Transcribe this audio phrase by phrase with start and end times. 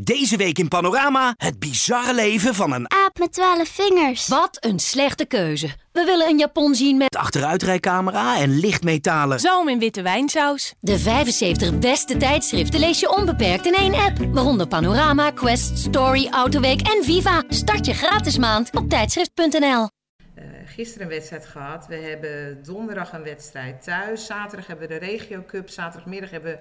[0.00, 4.28] Deze week in Panorama het bizarre leven van een Aap met twaalf vingers.
[4.28, 5.66] Wat een slechte keuze.
[5.92, 9.40] We willen een Japon zien met achteruitrijcamera en lichtmetalen.
[9.40, 10.74] Zoom in witte wijnsaus.
[10.80, 14.18] de 75 beste tijdschriften lees je onbeperkt in één app.
[14.18, 17.42] Waaronder Panorama, Quest, Story, Autoweek en Viva.
[17.48, 19.88] Start je gratis maand op tijdschrift.nl.
[20.34, 21.86] Eh, gisteren een wedstrijd gehad.
[21.86, 24.26] We hebben donderdag een wedstrijd thuis.
[24.26, 25.68] Zaterdag hebben we de Regio Cup.
[25.68, 26.58] Zaterdagmiddag hebben we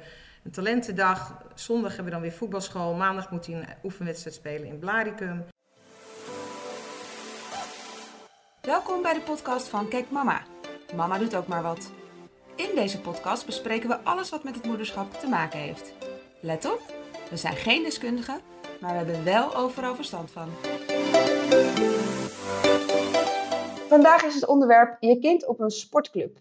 [0.47, 1.41] een talentendag.
[1.55, 2.93] Zondag hebben we dan weer voetbalschool.
[2.93, 5.45] Maandag moet hij een oefenwedstrijd spelen in Blaricum.
[8.61, 10.41] Welkom bij de podcast van Kijk Mama.
[10.95, 11.91] Mama doet ook maar wat.
[12.55, 15.93] In deze podcast bespreken we alles wat met het moederschap te maken heeft.
[16.41, 16.81] Let op,
[17.29, 18.39] we zijn geen deskundigen,
[18.81, 20.49] maar we hebben wel overal verstand van.
[23.87, 26.39] Vandaag is het onderwerp je kind op een sportclub.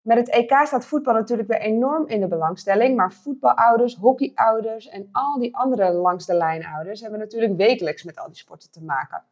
[0.00, 5.08] Met het EK staat voetbal natuurlijk weer enorm in de belangstelling, maar voetbalouders, hockeyouders en
[5.12, 8.82] al die andere langs de lijn ouders hebben natuurlijk wekelijks met al die sporten te
[8.82, 9.24] maken.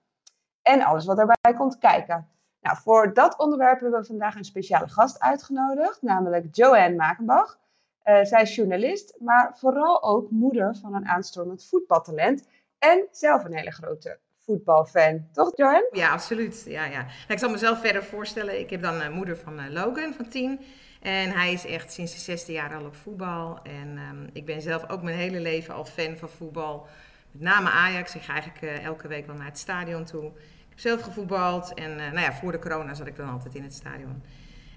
[0.63, 2.29] En alles wat daarbij komt kijken.
[2.61, 7.59] Nou, voor dat onderwerp hebben we vandaag een speciale gast uitgenodigd, namelijk Joanne Makenbach.
[8.03, 13.55] Eh, zij is journalist, maar vooral ook moeder van een aanstormend voetbaltalent en zelf een
[13.55, 15.29] hele grote voetbalfan.
[15.33, 15.89] Toch, Joanne?
[15.93, 16.65] Ja, absoluut.
[16.67, 17.03] Ja, ja.
[17.03, 18.61] Nou, ik zal mezelf verder voorstellen.
[18.61, 20.61] Ik heb dan een moeder van eh, Logan van 10.
[21.01, 23.59] En hij is echt sinds de zesde jaar al op voetbal.
[23.63, 26.87] En ehm, ik ben zelf ook mijn hele leven al fan van voetbal.
[27.33, 28.15] Met name Ajax.
[28.15, 30.25] Ik ga eigenlijk eh, elke week wel naar het stadion toe.
[30.25, 31.75] Ik heb zelf gevoetbald.
[31.75, 34.23] En eh, nou ja, voor de corona zat ik dan altijd in het stadion.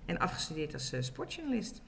[0.06, 1.82] En afgestudeerd als eh, sportjournalist.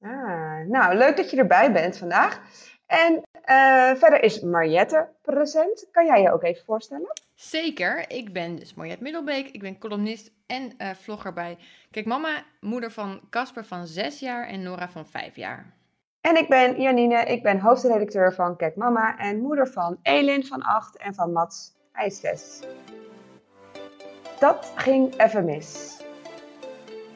[0.00, 2.40] Ah, nou, leuk dat je erbij bent vandaag.
[2.88, 5.88] En eh, verder is Mariette present.
[5.90, 7.12] Kan jij je ook even voorstellen?
[7.34, 9.48] Zeker, ik ben dus Mariette Middelbeek.
[9.48, 11.58] Ik ben columnist en eh, vlogger bij
[11.90, 15.76] Kijk Mama, moeder van Casper van 6 jaar en Nora van 5 jaar.
[16.20, 20.62] En ik ben Janine, ik ben hoofdredacteur van Kijk Mama en moeder van Elin van
[20.62, 22.60] 8 en van Mats, hij is 6.
[24.38, 26.00] Dat ging even mis.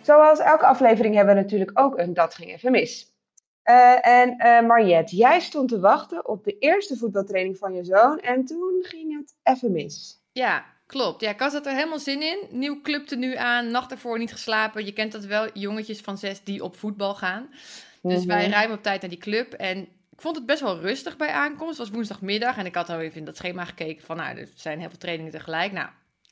[0.01, 3.13] Zoals elke aflevering hebben we natuurlijk ook een Dat ging even mis.
[3.62, 4.36] Eh, en
[4.67, 9.17] Mariette, jij stond te wachten op de eerste voetbaltraining van je zoon en toen ging
[9.18, 10.20] het even mis.
[10.33, 11.20] Ja, klopt.
[11.20, 12.39] Ja, Cas had er helemaal zin in.
[12.50, 14.84] Nieuw club er nu aan, nacht ervoor niet geslapen.
[14.84, 17.48] Je kent dat wel, jongetjes van 6 die op voetbal gaan.
[18.02, 18.27] Dus Mhm.
[18.27, 19.79] wij ruimen op tijd naar die club en
[20.11, 21.79] ik vond het best wel rustig bij aankomst.
[21.79, 24.48] Het was woensdagmiddag en ik had al even in dat schema gekeken van, nou, er
[24.55, 25.73] zijn heel veel trainingen tegelijk.
[25.73, 25.89] Nou,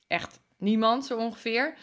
[0.08, 1.74] echt niemand zo ongeveer.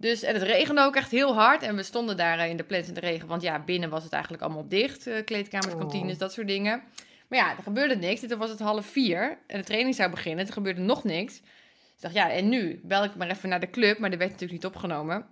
[0.00, 1.62] Dus, en het regende ook echt heel hard.
[1.62, 3.28] En we stonden daar eh, in de plant in de regen.
[3.28, 5.06] Want ja, binnen was het eigenlijk allemaal dicht.
[5.06, 5.78] eh, kleedkamers, Oh.
[5.80, 6.82] kantines, dat soort dingen.
[7.28, 8.22] Maar ja, er gebeurde niks.
[8.22, 9.38] En toen was het half vier.
[9.46, 10.46] En de training zou beginnen.
[10.46, 11.40] Er gebeurde nog niks.
[11.40, 11.48] Dus
[11.96, 12.80] ik dacht, ja, en nu?
[12.84, 13.98] Bel ik maar even naar de club.
[13.98, 15.26] Maar dat werd natuurlijk niet opgenomen.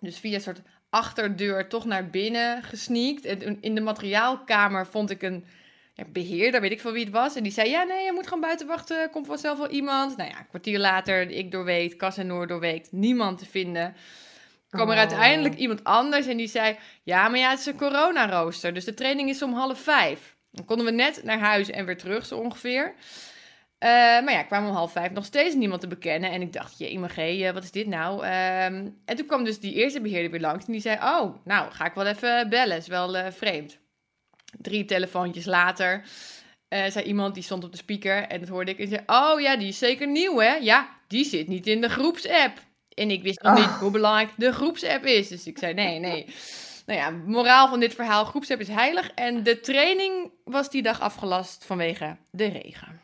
[0.00, 3.24] Dus via een soort achterdeur toch naar binnen gesneakt.
[3.24, 5.44] En in de materiaalkamer vond ik een
[5.94, 7.36] ja, beheerder, weet ik veel wie het was.
[7.36, 9.10] En die zei, ja, nee, je moet gewoon buiten wachten.
[9.10, 10.16] Komt vanzelf wel iemand.
[10.16, 12.92] Nou ja, een kwartier later, ik doorweekt, Cas en Noor doorweekt.
[12.92, 13.94] Niemand te vinden.
[14.70, 14.98] kwam er Oh.
[15.00, 16.76] uiteindelijk iemand anders en die zei...
[17.02, 20.36] Ja, maar ja, het is een coronarooster, dus de training is om half vijf.
[20.50, 22.94] Dan konden we net naar huis en weer terug, zo ongeveer.
[23.78, 26.30] Eh, maar ja, kwamen om half vijf nog steeds niemand te bekennen.
[26.30, 28.24] En ik dacht, je IMG, eh, wat is dit nou?
[28.24, 30.96] Ehm, en toen kwam dus die eerste beheerder weer langs en die zei...
[30.96, 33.78] Oh, nou, ga ik wel even bellen, is wel eh, vreemd.
[34.60, 36.02] Drie telefoontjes later
[36.68, 38.78] eh, zei iemand, die stond op de speaker en dat hoorde ik.
[38.78, 40.54] En zei, oh ja, die is zeker nieuw hè?
[40.54, 42.58] Ja, die zit niet in de groepsapp.
[42.94, 43.58] En ik wist nog Ah.
[43.66, 45.28] niet hoe belangrijk de groepsapp is.
[45.28, 46.26] Dus ik zei, nee, nee.
[46.86, 49.10] Nou ja, moraal van dit verhaal, groepsapp is heilig.
[49.14, 53.00] En de training was die dag afgelast vanwege de regen.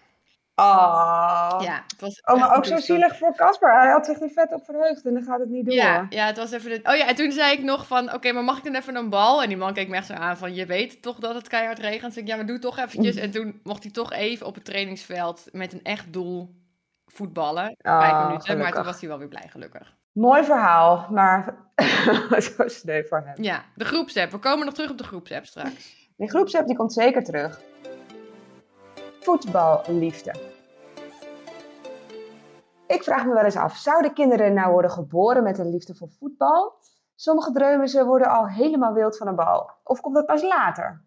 [0.61, 3.81] Oh, Ja, het was oh maar ook zo zielig voor Casper.
[3.81, 5.75] Hij had zich er vet op verheugd en dan gaat het niet door.
[5.75, 6.71] Ja, ja, het was even.
[6.71, 6.91] De...
[6.91, 9.09] Oh ja, en toen zei ik nog van: Oké, maar mag ik dan even een
[9.11, 9.43] bal?
[9.43, 11.79] En die man keek me echt zo aan van: Je weet toch dat het keihard
[11.79, 12.15] regent?
[12.15, 13.17] Dus ik: Ja, maar doe toch eventjes.
[13.17, 16.55] En toen mocht hij toch even op het trainingsveld met een echt doel
[17.07, 17.77] voetballen.
[17.81, 19.97] Ah, Vijf minuten, maar toen was hij wel weer blij, gelukkig.
[20.13, 21.55] Mooi verhaal, maar
[22.57, 23.45] zo sneu voor hem.
[23.45, 24.31] Ja, de groepsapp.
[24.31, 25.97] We komen nog terug op de groepsapp straks.
[26.17, 27.61] Die groepsapp die komt zeker terug.
[29.29, 30.35] Voetballiefde.
[32.87, 36.09] Ik vraag me wel eens af, zouden kinderen nou worden geboren met een liefde voor
[36.19, 36.75] voetbal?
[37.15, 39.71] Sommige dreumen worden al helemaal wild van een bal.
[39.85, 41.03] Of komt dat pas later?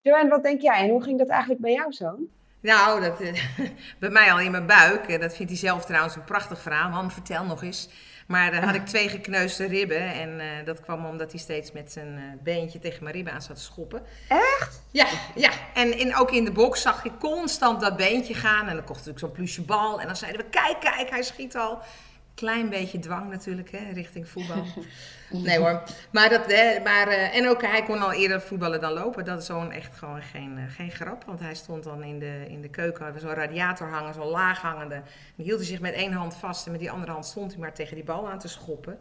[0.00, 2.28] Joanne, wat denk jij en hoe ging dat eigenlijk bij jouw zoon?
[2.60, 3.18] Nou, dat,
[4.00, 5.06] bij mij al in mijn buik.
[5.08, 6.90] Eh, Dat vindt hij zelf trouwens een prachtig verhaal.
[6.90, 7.88] Man, vertel nog eens.
[8.26, 10.12] Maar dan had ik twee gekneusde ribben.
[10.12, 13.42] En eh, dat kwam omdat hij steeds met zijn eh, beentje tegen mijn ribben aan
[13.42, 14.02] zat te schoppen.
[14.28, 14.82] Echt?
[14.90, 15.50] Ja, ja.
[15.74, 18.68] En in, ook in de box zag je constant dat beentje gaan.
[18.68, 20.00] En dan kocht ik zo'n plusje bal.
[20.00, 21.78] En dan zeiden we, kijk, kijk, hij schiet al.
[22.34, 24.64] Klein beetje dwang natuurlijk, hè, richting voetbal.
[25.44, 25.82] nee hoor.
[26.10, 29.24] Maar dat, hè, maar, eh, en ook hij kon al eerder voetballen dan lopen.
[29.24, 31.24] Dat is zo'n echt gewoon geen, eh, geen grap.
[31.24, 34.60] Want hij stond dan in de, in de keuken, hadden zo'n radiator hangen, zo'n laag
[34.60, 34.94] hangende.
[34.94, 37.60] En hield hij zich met één hand vast en met die andere hand stond hij
[37.60, 38.98] maar tegen die bal aan te schoppen.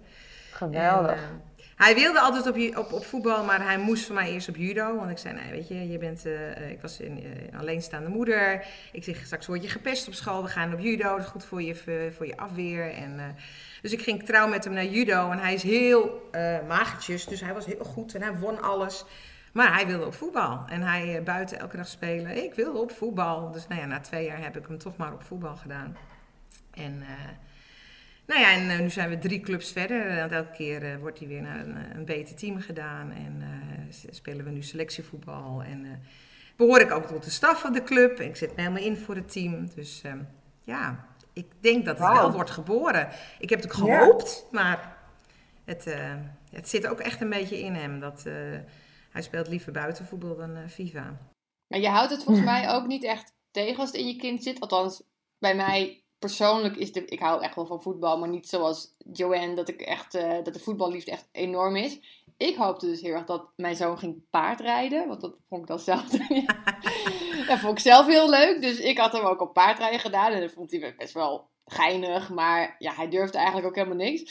[0.52, 1.12] Geweldig.
[1.12, 4.50] En, eh, hij wilde altijd op, op, op voetbal, maar hij moest voor mij eerst
[4.50, 4.96] op judo.
[4.96, 8.10] Want ik zei, nee, weet je, je bent, eh, eh, ik was een eh, alleenstaande
[8.10, 8.66] moeder.
[8.92, 10.44] Ik zeg, straks word je gepest op school.
[10.44, 12.94] We gaan op judo, dat is goed voor je, voor, voor je afweer.
[12.94, 13.26] En, eh,
[13.82, 15.32] dus ik ging trouw met hem naar judo.
[15.32, 19.06] En hij is heel eh, magertjes, dus hij was heel goed en hij won alles.
[19.54, 20.64] Maar hij wilde op voetbal.
[20.68, 22.44] En hij eh, buiten elke dag spelen.
[22.44, 23.52] Ik wil op voetbal.
[23.52, 25.98] Dus nou ja, na twee jaar heb ik hem toch maar op voetbal gedaan.
[26.74, 27.04] En...
[28.26, 30.08] eh, nou ja, en eh, nu zijn we drie clubs verder.
[30.08, 33.12] En elke keer eh, wordt hij weer naar een, een beter team gedaan.
[33.12, 35.64] En eh, spelen we nu selectievoetbal.
[35.64, 35.92] En eh,
[36.56, 38.20] behoor ik ook tot de staf van de club.
[38.20, 39.70] Ik zit me helemaal in voor het team.
[39.76, 40.20] Dus ehm,
[40.64, 43.10] ja, ik denk dat het wel wordt geboren.
[43.40, 43.80] Ik heb het Ja.
[44.00, 44.98] gehoopt, maar
[45.66, 46.14] het, eh,
[46.52, 48.00] het zit ook echt een beetje in hem.
[48.00, 48.34] Dat, eh,
[49.12, 51.18] hij speelt liever buitenvoetbal dan eh FIFA.
[51.68, 54.44] Maar je houdt het volgens mij ook niet echt tegen als het in je kind
[54.44, 54.60] zit.
[54.60, 55.04] Althans,
[55.40, 57.06] bij mij persoonlijk is de...
[57.06, 60.54] Ik hou echt wel van voetbal, maar niet zoals Joanne, dat, ik echt, eh, dat
[60.54, 62.00] de voetballiefde echt enorm is.
[62.38, 65.08] Ik hoopte dus heel erg dat mijn zoon ging paardrijden.
[65.08, 66.08] Want dat vond ik dan zelf...
[67.50, 68.62] dat vond ik zelf heel leuk.
[68.62, 70.32] Dus ik had hem ook op paardrijden gedaan.
[70.32, 72.30] En dat vond hij best wel geinig.
[72.30, 74.24] Maar ja, hij durfde eigenlijk ook helemaal niks.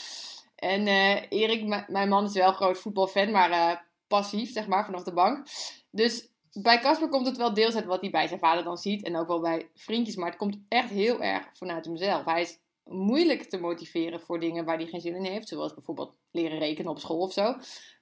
[0.55, 4.85] En eh, Erik, mijn man, is wel een groot voetbalfan, maar eh, passief, zeg maar,
[4.85, 5.47] vanaf de bank.
[5.91, 9.03] Dus bij Casper komt het wel deels uit wat hij bij zijn vader dan ziet.
[9.03, 10.15] En ook wel bij vriendjes.
[10.15, 12.25] Maar het komt echt heel erg vanuit hemzelf.
[12.25, 15.47] Hij is moeilijk te motiveren voor dingen waar hij geen zin in heeft.
[15.47, 17.55] Zoals bijvoorbeeld leren rekenen op school of zo.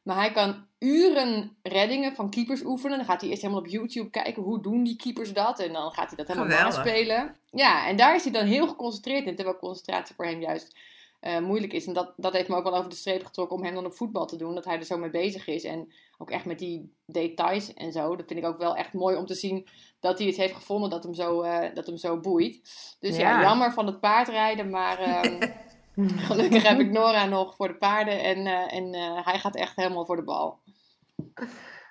[0.03, 2.97] Maar hij kan uren reddingen van keepers oefenen.
[2.97, 5.59] Dan gaat hij eerst helemaal op YouTube kijken hoe doen die keepers dat.
[5.59, 6.75] En dan gaat hij dat helemaal Geweldig.
[6.75, 7.35] naspelen.
[7.51, 9.35] Ja, en daar is hij dan heel geconcentreerd in.
[9.35, 10.75] Terwijl concentratie voor hem juist
[11.21, 11.85] eh, moeilijk is.
[11.85, 13.93] En dat, dat heeft me ook wel over de streep getrokken om hem dan op
[13.93, 14.55] voetbal te doen.
[14.55, 15.63] Dat hij er zo mee bezig is.
[15.63, 18.15] En ook echt met die details en zo.
[18.15, 19.67] Dat vind ik ook wel echt mooi om te zien
[19.99, 22.61] dat hij het heeft gevonden dat hem zo, eh, dat hem zo boeit.
[22.99, 23.29] Dus ja.
[23.29, 23.41] Ja.
[23.41, 24.69] jammer van het paardrijden.
[24.69, 25.51] Maar ehm,
[26.27, 28.23] gelukkig heb ik Nora nog voor de paarden.
[28.23, 30.59] En, eh, en eh, hij gaat echt helemaal voor de bal.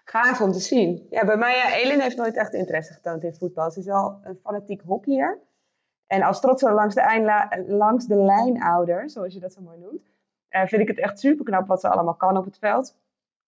[0.04, 1.06] Gaaf om te zien.
[1.10, 3.70] Ja, bij mij, ja, Elin heeft nooit echt interesse getoond in voetbal.
[3.70, 5.38] Ze is wel een fanatiek hockeyer.
[6.10, 10.08] En als trotse langs de, eindla- langs de lijnouder, zoals je dat zo mooi noemt,
[10.48, 12.96] eh, vind ik het echt super knap wat ze allemaal kan op het veld.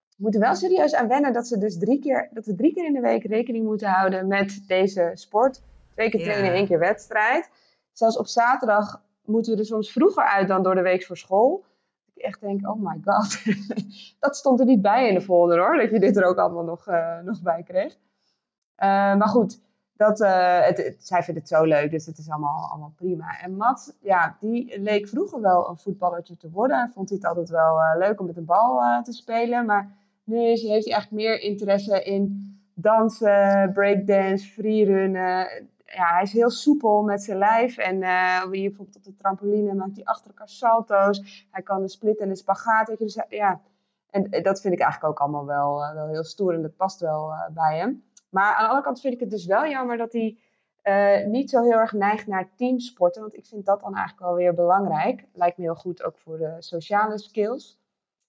[0.09, 2.85] We moeten wel serieus aan wennen dat, ze dus drie keer, dat we drie keer
[2.85, 5.63] in de week rekening moeten houden met deze sport.
[5.93, 7.51] Twee keer trainen, één keer wedstrijd.
[7.93, 11.65] Zelfs op zaterdag moeten we er soms vroeger uit dan door de week voor school.
[12.15, 13.43] Ik echt denk, oh my god,
[14.25, 16.65] dat stond er niet bij in de folder hoor, dat je dit er ook allemaal
[16.65, 17.97] nog, eh, nog bij kreeg.
[18.75, 19.61] Eh, maar goed,
[20.03, 23.41] dat, eh, het, zij vindt het zo leuk, dus het is allemaal, allemaal prima.
[23.41, 26.79] En Mats, ja, die leek vroeger wel een voetballertje te worden.
[26.79, 29.67] Hij vond het altijd wel eh, leuk om met de bal eh, te spelen.
[29.67, 35.69] Maar nu is, heeft hij eigenlijk meer interesse in dansen, breakdance, freerunnen.
[35.85, 37.77] Ja, hij is heel soepel met zijn lijf.
[37.77, 41.47] En hier bijvoorbeeld op de trampoline maakt hij achter elkaar salto's.
[41.51, 42.89] Hij kan de split en de spagaat.
[42.89, 43.61] Weet je, dus, ja.
[44.11, 46.55] En dat vind ik eigenlijk ook allemaal wel, wel heel stoer.
[46.55, 48.03] En dat past wel bij hem.
[48.33, 50.37] Maar aan de andere kant vind ik het dus wel jammer dat hij
[50.83, 53.21] eh, niet zo heel erg neigt naar teamsporten.
[53.21, 55.25] Want ik vind dat dan eigenlijk wel weer belangrijk.
[55.33, 57.81] Lijkt me heel goed ook voor de sociale skills.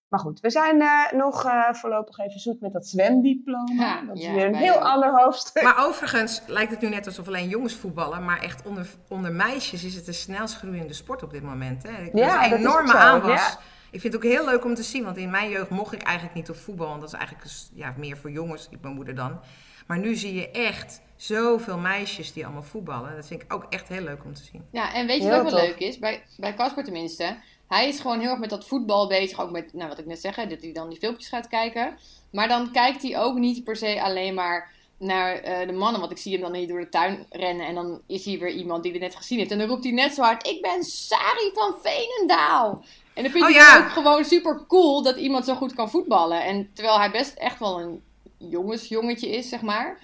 [0.07, 3.83] Maar goed, we zijn eh, nog eh, voorlopig even zoet met dat zwemdiploma.
[3.83, 4.83] Ja, dat is ja, weer een heel ook.
[4.83, 5.63] ander hoofdstuk.
[5.63, 9.83] Maar overigens lijkt het nu net alsof alleen jongens voetballen, maar echt onder, onder meisjes
[9.83, 11.83] is het de snelst groeiende sport op dit moment.
[11.83, 11.89] Hè.
[11.89, 13.57] Er is een enorme aanwas.
[13.93, 16.01] Ik vind het ook heel leuk om te zien, want in mijn jeugd mocht ik
[16.01, 19.15] eigenlijk niet op voetbal, want dat is eigenlijk ja, meer voor jongens, ik mijn moeder
[19.15, 19.39] dan.
[19.87, 23.15] Maar nu zie je echt zoveel meisjes die allemaal voetballen.
[23.15, 24.65] Dat vind ik ook echt heel leuk om te zien.
[24.71, 25.99] Ja, en weet je Heel wat wel leuk is?
[25.99, 27.37] Bij, bij Casper tenminste.
[27.67, 29.41] Hij is gewoon heel erg met dat voetbal bezig.
[29.41, 31.97] Ook met, nou, wat ik net zeg, dat hij dan die filmpjes gaat kijken.
[32.31, 35.99] Maar dan kijkt hij ook niet per se alleen maar naar eh, de mannen.
[35.99, 37.67] Want ik zie hem dan hier door de tuin rennen.
[37.67, 39.51] En dan is hij weer iemand die we net gezien heeft.
[39.51, 42.83] En dan roept hij net zo hard: Ik ben Sari van Veenendaal.
[43.13, 43.75] En dan vind Oh, ik ja.
[43.75, 46.43] het ook gewoon super cool dat iemand zo goed kan voetballen.
[46.43, 48.01] En terwijl hij best echt wel een
[48.37, 49.97] jongensjongetje is, zeg maar.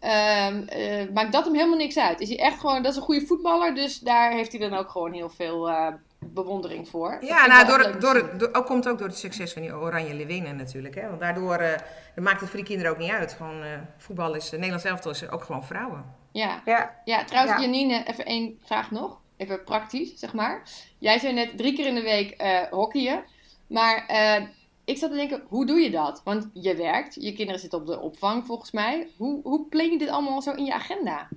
[0.00, 2.20] Ehm, eh, maakt dat hem helemaal niks uit.
[2.20, 4.88] Is hij echt gewoon, dat is een goede voetballer, dus daar heeft hij dan ook
[4.90, 5.86] gewoon heel veel eh,
[6.18, 7.18] bewondering voor.
[7.20, 10.14] Ja, nou, door, het- door, het- ook komt ook door het succes van die Oranje
[10.14, 10.94] Leeuwinnen natuurlijk.
[10.94, 11.08] Hè?
[11.08, 11.78] Want daardoor eh,
[12.16, 13.32] maakt het voor die kinderen ook niet uit.
[13.32, 16.04] Gewoon, eh, voetbal is, Nederlands elftal is ook gewoon vrouwen.
[16.32, 16.62] Ja.
[16.64, 17.62] Ja, ja, trouwens, Ja.
[17.64, 19.20] Janine, even één vraag nog.
[19.38, 20.62] Even praktisch, zeg maar.
[20.98, 23.24] Jij zei net drie keer in de week eh hockeyen.
[23.66, 24.42] Maar eh,
[24.84, 26.20] ik zat te denken, hoe doe je dat?
[26.24, 29.08] Want je werkt, je kinderen zitten op de opvang volgens mij.
[29.16, 31.28] Hoe, hoe plan je dit allemaal zo in je agenda?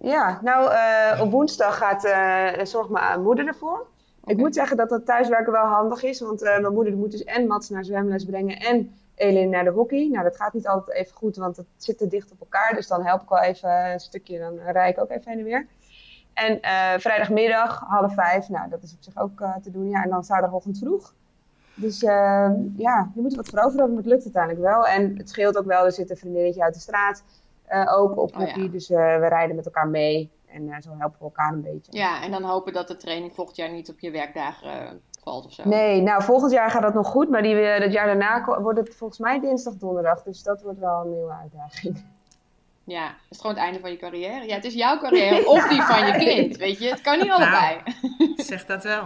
[0.00, 3.86] ja nou, eh, op woensdag gaat, eh zorgt mijn moeder ervoor.
[4.24, 6.20] Ik moet zeggen dat dat thuiswerken wel handig is.
[6.20, 10.08] Want mijn moeder moet dus en Mats naar zwemles brengen en Elin naar de hockey.
[10.12, 12.74] Nou, dat gaat niet altijd even goed, want het zit te dicht op elkaar.
[12.74, 15.44] Dus dan help ik wel even een stukje, dan rij ik ook even heen en
[15.44, 15.66] weer.
[16.34, 19.88] En eh, vrijdagmiddag, half vijf, nou, dat is op zich ook eh, te doen.
[19.88, 21.14] Ja, en dan zaterdagochtend vroeg.
[21.74, 24.86] Dus uh, ja, je moet er wat voor over hebben, maar het lukt uiteindelijk wel.
[24.86, 27.24] En het scheelt ook wel, er zit een vriendinnetje uit de straat
[27.86, 28.54] ook op hockey.
[28.54, 28.68] Oh, ja.
[28.68, 30.30] Dus we rijden met elkaar mee.
[30.46, 31.92] En zo helpen we elkaar een beetje.
[31.98, 35.52] Ja, en dan hopen dat de training volgend jaar niet op je werkdagen valt of
[35.52, 35.68] zo.
[35.68, 37.30] Nee, nou volgend jaar gaat dat nog goed.
[37.30, 40.22] Maar die, het jaar daarna wordt het volgens mij dinsdag, donderdag.
[40.22, 42.04] Dus dat wordt wel een nieuwe uitdaging.
[42.86, 44.46] Ja, het is gewoon het einde van je carrière.
[44.46, 46.88] Ja, het is jouw carrière of die van je kind, weet je.
[46.88, 47.80] Het kan niet allebei.
[48.18, 49.04] Nou, zeg dat wel.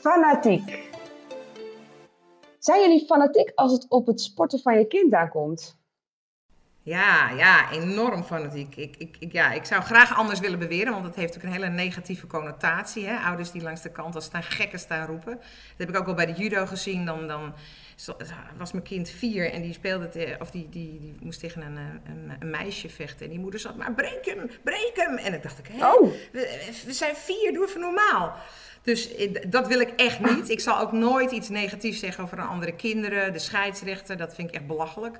[0.00, 0.84] Fanatiek.
[2.58, 5.78] Zijn jullie fanatiek als het op het sporten van je kind aankomt?
[6.86, 8.76] Ja, ja, enorm fanatiek.
[8.76, 11.52] Ik, ik, ik, ja, ik zou graag anders willen beweren, want het heeft ook een
[11.52, 13.06] hele negatieve connotatie.
[13.06, 13.16] Hè?
[13.26, 15.32] Ouders die langs de kant als staan gekken staan roepen.
[15.32, 17.04] Dat heb ik ook al bij de judo gezien.
[17.04, 17.54] Dan, dan
[18.56, 22.32] was mijn kind vier en die speelde, of die, die, die moest tegen een, een,
[22.38, 23.24] een, meisje vechten.
[23.24, 25.16] En die moeder zat, maar breek hem, breek hem.
[25.16, 26.12] En ik dacht, ik, hé, oh.
[26.32, 28.34] we, we, zijn vier, doe even normaal.
[28.82, 29.10] Dus
[29.48, 30.50] dat wil ik echt niet.
[30.50, 34.16] Ik zal ook nooit iets negatiefs zeggen over een andere kinderen, de scheidsrechter.
[34.16, 35.18] Dat vind ik echt belachelijk.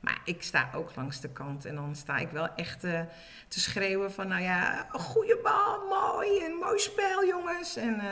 [0.00, 3.00] Maar ik sta ook langs de kant en dan sta ik wel echt uh,
[3.48, 7.76] te schreeuwen van, nou ja, een goede bal, mooi, een mooi spel jongens.
[7.76, 8.02] En uh,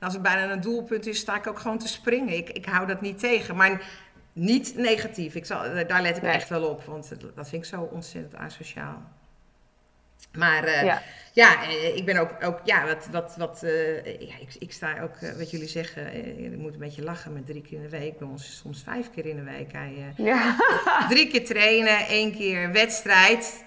[0.00, 2.36] als het bijna een doelpunt is, sta ik ook gewoon te springen.
[2.36, 3.82] Ik, ik hou dat niet tegen, maar
[4.32, 5.34] niet negatief.
[5.34, 9.02] Ik zal, daar let ik echt wel op, want dat vind ik zo ontzettend asociaal.
[10.36, 11.02] Maar uh, ja.
[11.32, 11.62] ja.
[11.62, 15.20] Eh, ik ben ook, ook ja, wat, wat, wat uh, ja, ik, ik sta ook,
[15.20, 16.02] uh, wat jullie zeggen,
[16.42, 18.18] je moet een beetje lachen met drie keer in de week.
[18.18, 19.72] Bij ons soms vijf keer in de week.
[19.72, 20.56] Hij, ja.
[21.08, 23.64] Drie keer trainen, één keer wedstrijd.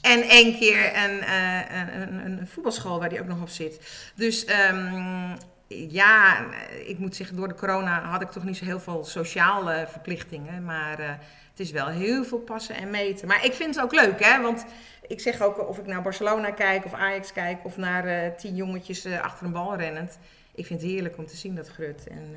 [0.00, 3.80] En één keer een, een, een, een, voetbalschool waar hij ook nog op zit.
[4.14, 6.46] Dus um, ja,
[6.86, 10.64] ik moet zeggen, door de corona had ik toch niet zo heel veel sociale verplichtingen.
[10.64, 10.98] Maar
[11.50, 13.28] het is wel heel veel passen en meten.
[13.28, 14.42] Maar ik vind het ook leuk, hè?
[14.42, 14.64] Want
[15.06, 18.54] ik zeg ook, of ik naar Barcelona kijk of Ajax kijk of naar uh, tien
[18.54, 20.18] jongetjes uh, achter een bal rennend.
[20.54, 22.06] Ik vind het heerlijk om te zien dat grut.
[22.06, 22.36] En,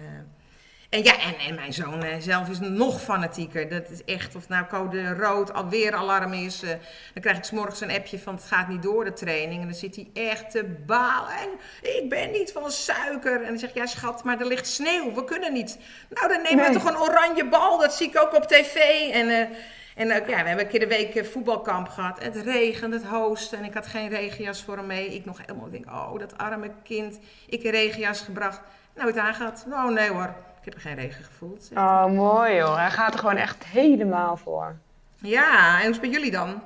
[0.90, 3.70] en ja, en, en mijn zoon zelf is nog fanatieker.
[3.70, 6.60] Dat is echt, of nou code rood alweer alarm is.
[6.60, 9.62] dan krijg ik s morgens een appje van het gaat niet door de training.
[9.62, 11.32] En dan zit hij echt te balen.
[11.32, 11.50] En
[11.82, 13.42] ik ben niet van suiker.
[13.42, 15.14] En dan zeg ik, ja schat, maar er ligt sneeuw.
[15.14, 15.78] We kunnen niet.
[16.10, 17.80] Nou, dan nemen we toch een oranje bal.
[17.80, 18.76] Dat zie ik ook op tv.
[19.14, 19.50] En
[19.98, 22.24] en ja, we hebben een keer de week voetbalkamp gehad.
[22.24, 23.58] Het regent, het hoosten.
[23.58, 25.16] En ik had geen regenjas voor hem mee.
[25.16, 27.20] Ik nog helemaal denk, oh, dat arme kind.
[27.48, 28.62] Ik een regenjas gebracht.
[28.96, 29.66] Nou, het aangehad.
[29.70, 30.36] Oh, nee hoor.
[30.68, 31.70] Ik heb er geen regen gevoeld.
[31.74, 32.78] Oh, mooi hoor.
[32.78, 34.76] Hij gaat er gewoon echt helemaal voor.
[35.16, 36.62] Ja, en hoe is het bij jullie dan?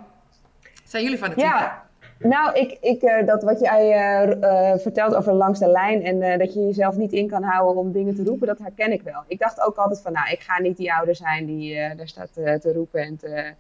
[0.83, 1.85] Zijn jullie van het Ja,
[2.19, 3.83] nou, ik, ik, uh, dat wat jij
[4.25, 7.83] uh, uh, vertelt over langs de lijn en dat je jezelf niet in kan houden
[7.83, 9.23] om dingen te roepen, dat herken ik wel.
[9.27, 12.33] Ik dacht ook altijd van, nou, ik ga niet die ouder zijn die daar staat
[12.33, 13.27] te roepen en te,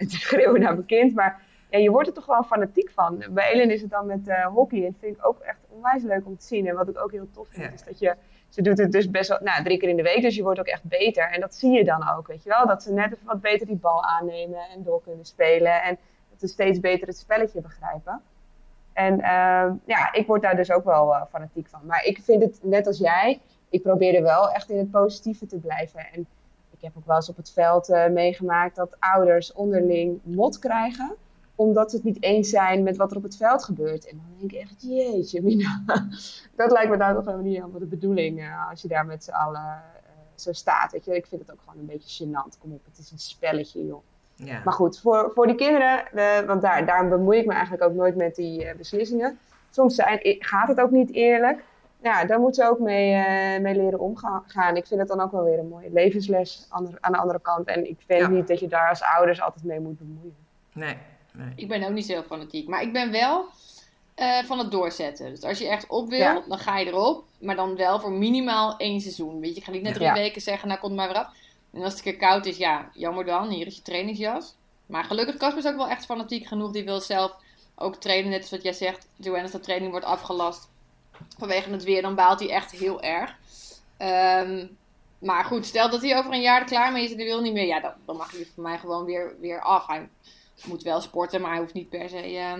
[0.00, 1.14] en te schreeuwen naar mijn kind.
[1.14, 1.40] Maar
[1.70, 3.24] ja, je wordt er toch wel fanatiek van.
[3.30, 6.26] Bij Ellen is het dan met hockey en dat vind ik ook echt onwijs leuk
[6.26, 6.66] om te zien.
[6.66, 7.72] En wat ik ook heel tof vind, ja.
[7.72, 8.14] is dat je,
[8.48, 10.60] ze doet het dus best wel, nou, drie keer in de week, dus je wordt
[10.60, 11.30] ook echt beter.
[11.30, 12.66] En dat zie je dan ook, weet je wel.
[12.66, 15.82] Dat ze net even wat beter die bal aannemen en door kunnen spelen.
[15.82, 15.98] En
[16.38, 18.22] dat steeds beter het spelletje begrijpen.
[18.92, 21.80] En uh, ja, ik word daar dus ook wel uh, fanatiek van.
[21.84, 25.46] Maar ik vind het net als jij, ik probeer er wel echt in het positieve
[25.46, 26.00] te blijven.
[26.12, 26.26] En
[26.70, 31.16] ik heb ook wel eens op het veld uh, meegemaakt dat ouders onderling mot krijgen
[31.58, 34.08] omdat ze het niet eens zijn met wat er op het veld gebeurt.
[34.08, 35.82] En dan denk ik echt, jeetje, Mina.
[36.56, 39.24] dat lijkt me nou toch helemaal niet helemaal de bedoeling uh, als je daar met
[39.24, 40.92] z'n allen uh, zo staat.
[40.92, 41.16] Weet je?
[41.16, 42.58] Ik vind het ook gewoon een beetje gênant.
[42.58, 44.02] Kom op, het is een spelletje, joh.
[44.34, 44.60] Ja.
[44.64, 46.04] Maar goed, voor, voor die kinderen,
[46.46, 49.38] want daar, daarom bemoei ik me eigenlijk ook nooit met die uh, beslissingen.
[49.70, 51.64] Soms zijn, gaat het ook niet eerlijk.
[52.02, 53.10] Ja, daar moeten ze ook mee,
[53.60, 54.76] mee leren omgaan.
[54.76, 57.40] Ik vind het dan ook wel weer een mooie levensles aan de, aan de andere
[57.40, 57.66] kant.
[57.66, 58.28] En ik vind ja.
[58.28, 60.36] niet dat je daar als ouders altijd mee moet bemoeien.
[60.72, 60.96] Nee,
[61.38, 61.52] nee.
[61.56, 62.68] Ik ben ook niet zo heel fanatiek.
[62.68, 63.44] Maar ik ben wel
[64.16, 65.30] uh, van het doorzetten.
[65.30, 66.42] Dus als je echt op wil, ja.
[66.48, 67.24] dan ga je erop.
[67.38, 69.40] Maar dan wel voor minimaal één seizoen.
[69.40, 71.28] Weet je, ik ga niet net drie weken zeggen, nou komt maar weer af.
[71.72, 73.48] En als het een keer koud is, ja, jammer dan.
[73.48, 74.54] Hier is je trainingsjas.
[74.86, 76.72] Maar gelukkig, Casper is ook wel echt fanatiek genoeg.
[76.72, 77.36] Die wil zelf
[77.74, 78.30] ook trainen.
[78.30, 80.68] Net als wat jij zegt, Joanne, als de training wordt afgelast
[81.38, 83.36] vanwege het weer, dan baalt hij echt heel erg.
[83.98, 84.76] Um,
[85.18, 87.40] maar goed, stel dat hij over een jaar er klaar mee is en hij wil
[87.40, 87.66] niet meer.
[87.66, 89.86] Ja, dan, dan mag hij voor mij gewoon weer, weer af.
[89.86, 90.08] Hij
[90.66, 92.52] moet wel sporten, maar hij hoeft niet per se uh,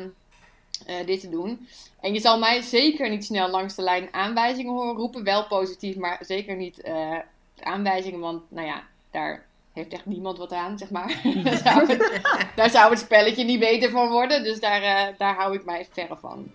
[0.87, 1.69] uh, dit te doen.
[2.01, 5.25] En je zal mij zeker niet snel langs de lijn aanwijzingen horen roepen.
[5.25, 7.19] Wel positief, maar zeker niet uh,
[7.61, 8.21] aanwijzingen.
[8.21, 11.21] Want nou ja, daar heeft echt niemand wat aan, zeg maar.
[11.45, 12.21] daar, zou het,
[12.57, 14.43] daar, zou het, spelletje niet beter van worden.
[14.43, 16.53] Dus daar, uh, daar hou ik mij verre van.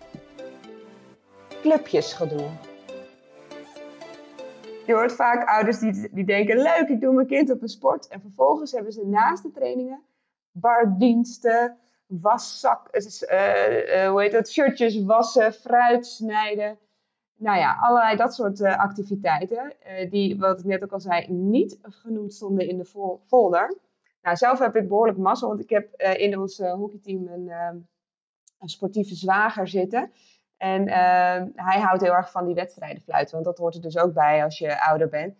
[1.60, 2.48] clubjesgedoe.
[4.86, 8.08] Je hoort vaak ouders die, die denken, leuk, ik doe mijn kind op een sport.
[8.08, 10.02] En vervolgens hebben ze naast de trainingen
[10.54, 16.78] bardiensten, waszak, uh, hoe heet dat, shirtjes wassen, fruit snijden.
[17.36, 19.72] Nou ja, allerlei dat soort uh, activiteiten.
[20.10, 23.76] die, wat ik net ook al zei, niet genoemd stonden in de folder.
[24.22, 27.48] Nou, zelf heb ik behoorlijk massa, want ik heb in ons hockeyteam een,
[28.58, 30.12] een sportieve zwager zitten.
[30.56, 33.98] En ehm, hij houdt heel erg van die wedstrijden fluiten, want dat hoort er dus
[33.98, 35.36] ook bij als je ouder bent.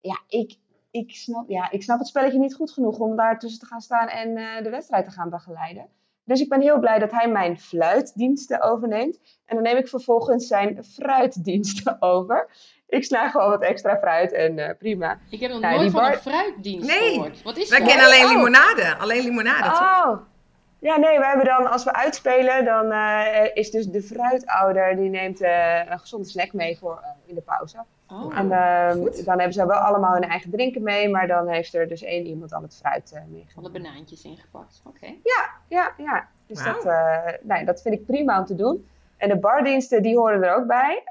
[0.00, 0.58] Ja, ik,
[0.96, 3.80] ik, snap, ja, ik snap het spelletje niet goed genoeg om daar tussen te gaan
[3.80, 5.88] staan en uh, de wedstrijd te gaan begeleiden.
[6.24, 9.20] Dus ik ben heel blij dat hij mijn fluitdiensten overneemt.
[9.44, 12.48] En dan neem ik vervolgens zijn fruitdiensten over.
[12.88, 15.18] Ik snij gewoon wat extra fruit en uh, prima.
[15.30, 17.42] Ik heb nog nou, nooit van een fruitdienst nee, gehoord.
[17.42, 17.88] Wat is wij dat?
[17.88, 18.30] kennen alleen oh.
[18.30, 18.96] limonade.
[18.96, 20.04] Alleen limonade, oh.
[20.04, 20.26] toch?
[20.78, 25.10] Ja, nee, we hebben dan, als we uitspelen, dan uh, is dus de fruitouder, die
[25.10, 27.84] neemt uh, een gezonde snack mee voor uh, in de pauze.
[28.08, 31.74] Oh, en uh, dan hebben ze wel allemaal hun eigen drinken mee, maar dan heeft
[31.74, 33.54] er dus één iemand al het fruit meegenomen.
[33.56, 35.06] Alle banaantjes ingepakt, oké.
[35.06, 36.28] Ja, ja, ja.
[36.46, 36.84] Dus wow.
[36.84, 38.88] dat, nee, dat vind ik prima om te doen.
[39.16, 41.02] En de bardiensten, die horen er ook bij.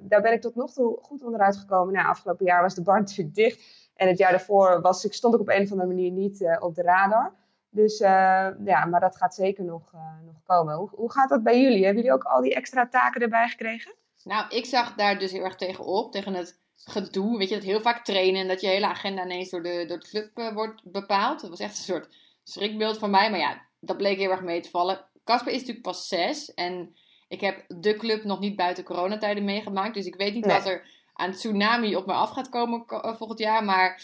[0.00, 1.94] daar ben ik tot nog toe goed onderuit gekomen.
[1.94, 3.90] Nou, afgelopen jaar was de bar natuurlijk dicht.
[3.96, 6.74] En het jaar daarvoor was, ik, stond ik op een of andere manier niet op
[6.74, 7.32] de radar.
[7.76, 10.74] Dus uh, ja, maar dat gaat zeker nog, uh, nog komen.
[10.74, 11.84] Hoe, hoe gaat dat bij jullie?
[11.84, 13.94] Hebben jullie ook al die extra taken erbij gekregen?
[14.24, 17.38] Nou, ik zag daar dus heel erg tegen op, tegen het gedoe.
[17.38, 19.98] Weet je, dat heel vaak trainen en dat je hele agenda ineens door de, door
[19.98, 21.40] de club uh, wordt bepaald.
[21.40, 22.08] Dat was echt een soort
[22.42, 23.30] schrikbeeld van mij.
[23.30, 25.04] Maar ja, dat bleek heel erg mee te vallen.
[25.24, 26.96] Casper is natuurlijk pas zes en
[27.28, 29.94] ik heb de club nog niet buiten coronatijden meegemaakt.
[29.94, 30.56] Dus ik weet niet nee.
[30.56, 32.84] wat er aan tsunami op me af gaat komen
[33.16, 33.64] volgend jaar.
[33.64, 34.02] Maar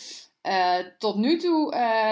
[0.98, 1.70] tot nu toe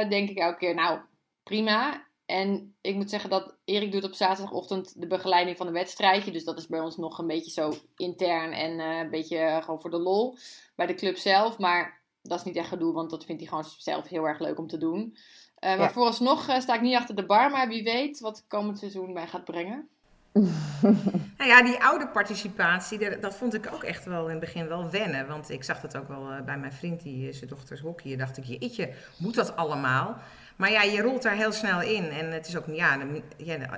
[0.08, 1.00] denk ik elke keer, nou,
[1.42, 2.08] prima.
[2.30, 6.30] En ik moet zeggen dat Erik doet op zaterdagochtend de begeleiding van een wedstrijdje.
[6.30, 9.80] Dus dat is bij ons nog een beetje zo intern en uh, een beetje gewoon
[9.80, 10.36] voor de lol
[10.76, 11.58] bij de club zelf.
[11.58, 14.58] Maar dat is niet echt gedoe, want dat vindt hij gewoon zelf heel erg leuk
[14.58, 15.16] om te doen.
[15.64, 18.46] Uh, maar vooralsnog uh, sta ik niet achter de bar, maar wie weet wat het
[18.46, 19.88] komend seizoen mij gaat brengen.
[21.38, 24.90] nou ja, die oude participatie, dat vond ik ook echt wel in het begin wel
[24.90, 25.26] wennen.
[25.26, 28.16] Want ik zag dat ook wel bij mijn vriend, die zijn dochters hockey.
[28.16, 30.20] dacht ik, jeetje, moet dat allemaal?
[30.60, 32.10] Maar ja, je rolt daar heel snel in.
[32.10, 32.98] En het is ook, ja,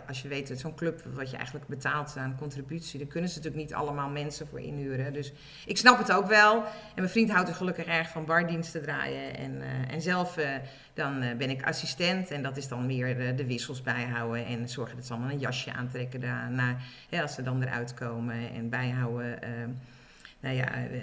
[0.09, 3.65] als je weet, zo'n club wat je eigenlijk betaalt aan contributie, daar kunnen ze natuurlijk
[3.65, 5.13] niet allemaal mensen voor inhuren.
[5.13, 5.33] Dus
[5.67, 6.57] ik snap het ook wel.
[6.65, 6.65] En
[6.95, 9.37] mijn vriend houdt er gelukkig erg van bardiensten draaien.
[9.37, 10.45] En, uh, en zelf uh,
[10.95, 12.31] dan uh, ben ik assistent.
[12.31, 14.47] En dat is dan weer de, de, wissels bijhouden.
[14.47, 16.77] En zorgen dat ze allemaal een jasje aantrekken daarna.
[17.09, 18.53] Ja, als ze dan eruit komen.
[18.55, 19.39] En bijhouden
[20.43, 21.01] nou ja, uh,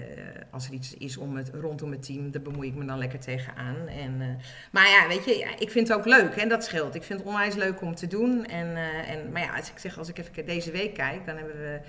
[0.49, 3.19] als er iets is om het, rondom het team, daar bemoei ik me dan lekker
[3.19, 3.88] tegenaan.
[3.88, 4.28] En, uh,
[4.71, 6.95] maar ja, weet je, ik vind het ook leuk en dat scheelt.
[6.95, 8.45] Ik vind het onwijs leuk om te doen.
[8.45, 11.38] En, uh, en, maar ja, als ik zeg, als ik even deze week kijk, dan
[11.38, 11.80] hebben we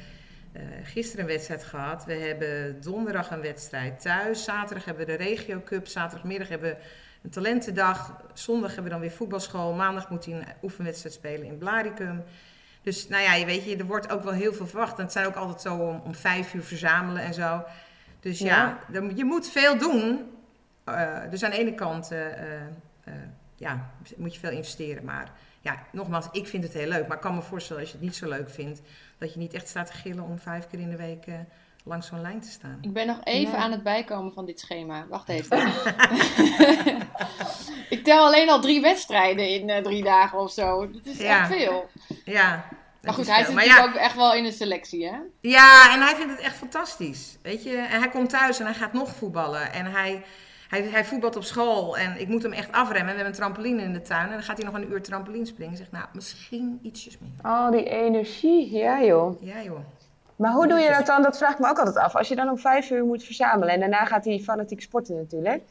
[0.82, 2.04] gisteren een wedstrijd gehad.
[2.04, 4.44] We hebben donderdag een wedstrijd thuis.
[4.44, 5.86] Zaterdag hebben we de Regio Cup.
[5.86, 6.76] Zaterdagmiddag hebben we
[7.22, 8.22] een talentendag.
[8.34, 9.72] Zondag hebben we dan weer voetbalschool.
[9.72, 12.22] Maandag moet hij een oefenwedstrijd spelen in Blaricum.
[12.82, 14.98] Dus nou ja, je weet je, er wordt ook wel heel veel verwacht.
[14.98, 17.64] En het zijn ook altijd zo om, om vijf uur verzamelen en zo.
[18.20, 20.30] Dus ja, ja je moet veel doen.
[20.88, 23.14] Uh, dus aan de ene kant uh, uh,
[23.56, 25.04] ja, moet je veel investeren.
[25.04, 27.06] Maar ja, nogmaals, ik vind het heel leuk.
[27.06, 28.80] Maar ik kan me voorstellen als je het niet zo leuk vindt,
[29.18, 31.26] dat je niet echt staat te gillen om vijf keer in de week
[31.84, 32.78] langs zo'n lijn te staan.
[32.80, 33.58] Ik ben nog even ja.
[33.58, 35.06] aan het bijkomen van dit schema.
[35.08, 35.58] Wacht even.
[37.96, 40.90] ik tel alleen al drie wedstrijden in uh, drie dagen of zo.
[40.90, 41.40] Dat is ja.
[41.40, 41.88] echt veel.
[42.30, 42.64] Ja.
[43.02, 45.16] Maar goed, hij zit natuurlijk ja, ook echt wel in de selectie, hè?
[45.40, 47.38] Ja, en hij vindt het echt fantastisch.
[47.42, 49.72] Weet je, en hij komt thuis en hij gaat nog voetballen.
[49.72, 50.22] En hij,
[50.68, 53.04] hij, hij voetbalt op school en ik moet hem echt afremmen.
[53.04, 55.46] We hebben een trampoline in de tuin en dan gaat hij nog een uur trampoline
[55.46, 55.76] springen.
[55.76, 57.44] Zegt, nou, misschien ietsjes minder.
[57.44, 58.70] Oh, die energie.
[58.70, 59.42] Ja, joh.
[59.42, 59.80] Ja, joh.
[60.36, 61.22] Maar hoe doe je dat dan?
[61.22, 62.16] Dat vraag ik me ook altijd af.
[62.16, 65.62] Als je dan om vijf uur moet verzamelen en daarna gaat hij fanatiek sporten natuurlijk.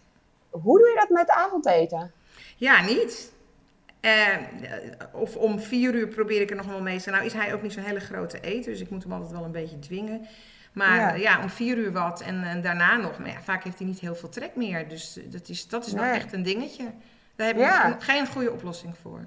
[0.50, 2.12] Hoe doe je dat met avondeten?
[2.56, 3.32] Ja, niet.
[4.02, 4.12] Uh,
[5.12, 7.62] of om vier uur probeer ik er nog wel mee te Nou is hij ook
[7.62, 10.28] niet zo'n hele grote eter, dus ik moet hem altijd wel een beetje dwingen.
[10.74, 13.20] Maar ja, ja om vier uur wat en, en, daarna nog.
[13.20, 14.88] Maar ja, vaak heeft hij niet heel veel trek meer.
[14.88, 16.04] Dus dat is, dat is nee.
[16.04, 16.84] wel echt een dingetje.
[17.36, 17.96] Daar heb ik ja.
[18.00, 19.26] geen goede oplossing voor.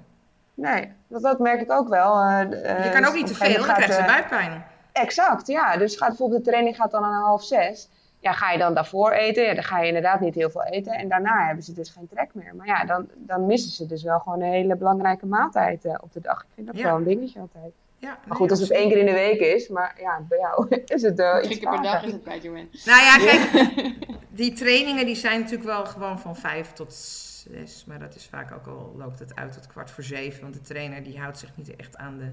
[0.53, 2.21] Nee, dat, dat merk ik ook wel.
[2.21, 2.39] Uh,
[2.83, 4.65] je kan ook niet te veel, dan krijg je buikpijn.
[4.91, 5.77] Exact, ja.
[5.77, 7.89] Dus gaat bijvoorbeeld de training gaat dan aan half zes.
[8.23, 9.43] Ja, ga je dan daarvoor eten?
[9.43, 10.93] Ja, dan ga je inderdaad niet heel veel eten.
[10.93, 12.55] En daarna hebben ze dus geen trek meer.
[12.55, 16.13] Maar ja, dan, dan missen ze dus wel gewoon een hele belangrijke maaltijd uh, op
[16.13, 16.41] de dag.
[16.41, 16.83] Ik vind dat ja.
[16.83, 17.73] wel een dingetje altijd.
[17.97, 20.37] Ja, nee, maar goed, als het één keer in de week is, maar ja, bij
[20.37, 22.39] jou is het uh, Drie keer per dag is het bij.
[22.85, 23.95] Nou ja, kijk,
[24.41, 27.85] die trainingen die zijn natuurlijk wel gewoon van vijf tot zes.
[27.85, 30.41] Maar dat is vaak ook al, loopt het uit tot kwart voor zeven.
[30.41, 32.31] Want de trainer die houdt zich niet echt aan de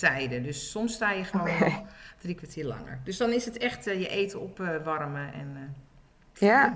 [0.00, 0.42] tijden.
[0.42, 1.82] Dus soms sta je gewoon nog
[2.20, 2.98] drie kwartier langer.
[3.04, 6.74] Dus dan is het echt eh, je eten opwarmen en eh, Ja.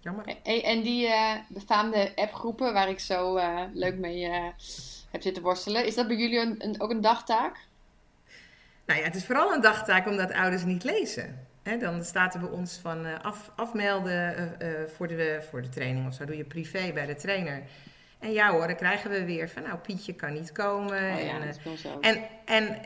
[0.00, 0.24] jammer.
[0.44, 4.44] En die eh, befaamde appgroepen waar ik zo eh, leuk mee eh,
[5.10, 7.56] heb zitten worstelen, is dat bij jullie een, een- ook een dagtaak?
[8.86, 11.46] Nou ja, het is vooral een dagtaak omdat ouders niet lezen.
[11.62, 15.62] Hè, dan staat er bij ons van eh, af, afmelden eh, eh, voor, de, voor
[15.62, 16.24] de training of zo.
[16.24, 17.62] Doe je privé bij de trainer.
[18.20, 21.12] En ja hoor, dan krijgen we weer van nou Pietje kan niet komen.
[21.14, 22.00] Oh ja, en, dat eh, is wel zo.
[22.00, 22.80] En, en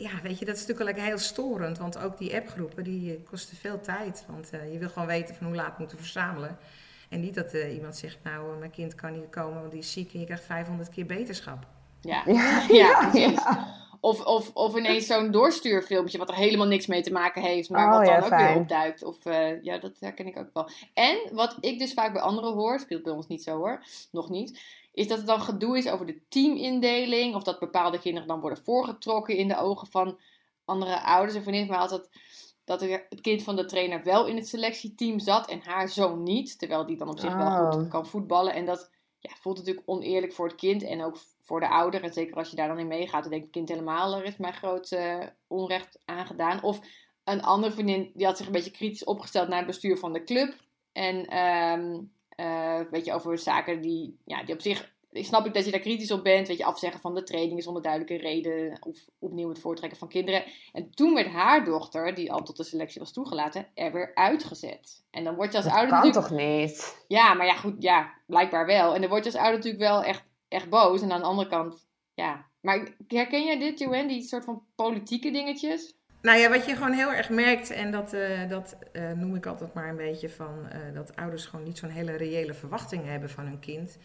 [0.00, 1.78] ja, weet je, dat is natuurlijk wel heel storend.
[1.78, 4.24] Want ook die appgroepen, die eh, kosten veel tijd.
[4.28, 6.58] Want eh, je wil gewoon weten van hoe laat moeten verzamelen.
[7.08, 9.92] En niet dat eh, iemand zegt, nou, mijn kind kan niet komen, want die is
[9.92, 11.66] ziek en je krijgt 500 keer beterschap.
[12.00, 13.66] Ja, Ja, ja.
[14.00, 17.84] Of, of, of ineens zo'n doorstuurfilmpje wat er helemaal niks mee te maken heeft, maar
[17.86, 18.52] Oh, wat dan ja, ook fijn.
[18.52, 19.04] weer opduikt.
[19.04, 20.68] Of eh, ja, dat herken ik ook wel.
[20.94, 24.30] En wat ik dus vaak bij anderen hoor, speelt bij ons niet zo hoor, nog
[24.30, 24.60] niet,
[24.92, 27.34] is dat het dan gedoe is over de teamindeling.
[27.34, 30.18] Of dat bepaalde kinderen dan worden voorgetrokken in de ogen van
[30.64, 31.34] andere ouders.
[31.36, 32.08] En vriendin van mij had
[32.64, 36.58] dat, het kind van de trainer wel in het selectieteam zat en haar zoon niet.
[36.58, 37.72] Terwijl die dan op zich wel Oh.
[37.72, 38.54] goed kan voetballen.
[38.54, 42.02] En dat ja, voelt natuurlijk oneerlijk voor het kind en ook voor de ouder.
[42.02, 44.36] En zeker als je daar dan in meegaat, dan denkt het kind helemaal, er is
[44.36, 46.62] mij groot eh, onrecht aangedaan.
[46.62, 46.80] Of
[47.24, 50.24] een andere vriendin, die had zich een beetje kritisch opgesteld naar het bestuur van de
[50.24, 50.54] club.
[50.92, 51.98] En ehm
[52.40, 55.70] eh, weet je, over zaken die, ja, die op zich, ik snap ik dat je
[55.70, 56.48] daar kritisch op bent.
[56.48, 58.78] Weet je, afzeggen van de trainingen zonder duidelijke reden.
[58.80, 60.44] Of opnieuw het voortrekken van kinderen.
[60.72, 65.02] En toen werd haar dochter, die al tot de selectie was toegelaten, er weer uitgezet.
[65.10, 66.28] En dan word je als Dat ouder kan natuurlijk...
[66.28, 67.04] toch niet?
[67.08, 68.94] Ja, maar ja, goed, ja, blijkbaar wel.
[68.94, 71.02] En dan word je als ouder natuurlijk wel echt, echt boos.
[71.02, 72.48] En aan de andere kant, ja.
[72.60, 75.94] Maar herken jij dit, Joanne, die soort van politieke dingetjes?
[76.22, 79.46] Nou ja, wat je gewoon heel erg merkt, en dat, eh, dat eh, noem ik
[79.46, 83.30] altijd maar een beetje van eh, dat ouders gewoon niet zo'n hele reële verwachting hebben
[83.30, 83.98] van hun kind,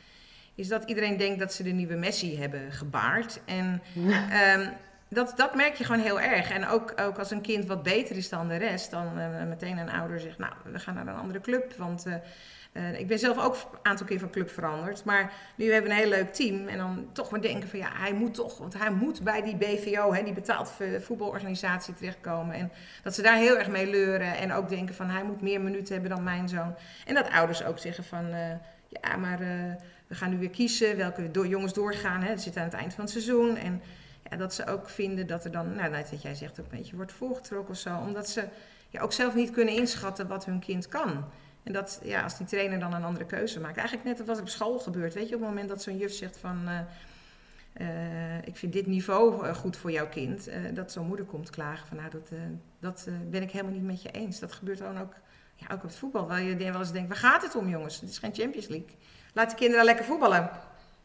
[0.55, 3.39] is dat iedereen denkt dat ze de nieuwe Messi hebben gebaard.
[3.45, 3.81] En
[4.29, 4.69] ehm,
[5.09, 6.51] dat, dat merk je gewoon heel erg.
[6.51, 9.77] En ook, ook als een kind wat beter is dan de rest, dan eh, meteen
[9.77, 11.73] een ouder zegt, nou, we gaan naar een andere club.
[11.77, 12.13] Want eh,
[12.71, 15.03] eh, ik ben zelf ook een aantal keer van club veranderd.
[15.03, 16.67] Maar nu hebben we een heel leuk team.
[16.67, 19.55] En dan toch maar denken van ja, hij moet toch, want hij moet bij die
[19.55, 22.55] BVO, hè, die betaald vo- voetbalorganisatie, terechtkomen.
[22.55, 22.71] En
[23.03, 24.37] dat ze daar heel erg mee leuren.
[24.37, 26.75] En ook denken van hij moet meer minuten hebben dan mijn zoon.
[27.05, 28.29] En dat ouders ook zeggen van
[28.87, 29.39] ja, maar
[30.07, 32.21] we gaan nu weer kiezen welke door, jongens doorgaan.
[32.21, 32.29] Hè.
[32.29, 33.55] Dat zit aan het eind van het seizoen.
[33.55, 33.81] En
[34.29, 36.77] ja, dat ze ook vinden dat er dan, nou, net wat jij zegt, ook een
[36.77, 37.97] beetje wordt voorgetrokken of zo.
[37.97, 38.47] Omdat ze
[38.89, 41.25] ja, ook zelf niet kunnen inschatten wat hun kind kan.
[41.65, 43.77] En dat, ja, als die trainer dan een andere keuze maakt.
[43.77, 45.13] Eigenlijk net wat op school gebeurt.
[45.13, 46.67] Weet je, op het moment dat zo'n juf zegt van...
[46.67, 46.79] eh,
[47.73, 50.49] eh, ik vind dit niveau eh, goed voor jouw kind.
[50.73, 51.97] dat zo'n moeder komt klagen van...
[51.97, 52.29] Nou, dat,
[52.79, 54.39] dat ben ik helemaal niet met je eens.
[54.39, 55.13] Dat gebeurt dan ook,
[55.71, 56.27] ook op het voetbal.
[56.27, 58.01] Waar je wel eens denkt, waar gaat het om jongens?
[58.01, 58.97] Het is geen Champions League.
[59.35, 60.49] Laat de kinderen lekker voetballen.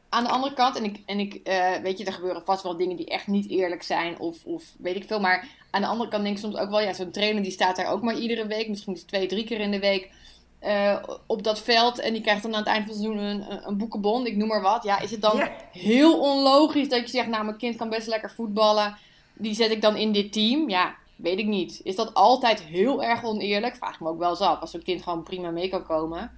[0.09, 2.77] Aan de andere kant, en ik, en ik eh, weet je, er gebeuren vast wel
[2.77, 5.21] dingen die echt niet eerlijk zijn, of, of weet ik veel.
[5.21, 7.77] Maar aan de andere kant denk ik soms ook wel, ja, zo'n trainer die staat
[7.77, 10.11] daar ook maar iedere week, misschien dus twee, drie keer in de week,
[10.59, 11.99] eh, op dat veld.
[11.99, 14.37] En die krijgt dan aan het eind van het seizoen een, een, een boekenbon, ik
[14.37, 14.83] noem maar wat.
[14.83, 15.51] Ja, is het dan Ja.
[15.73, 18.97] heel onlogisch dat je zegt, nou, mijn kind kan best lekker voetballen.
[19.35, 20.69] Die zet ik dan in dit team.
[20.69, 21.81] Ja, weet ik niet.
[21.85, 23.77] Is dat altijd heel erg oneerlijk?
[23.77, 24.61] Vraag ik me ook wel eens af.
[24.61, 26.31] Als zo'n kind gewoon prima mee kan komen.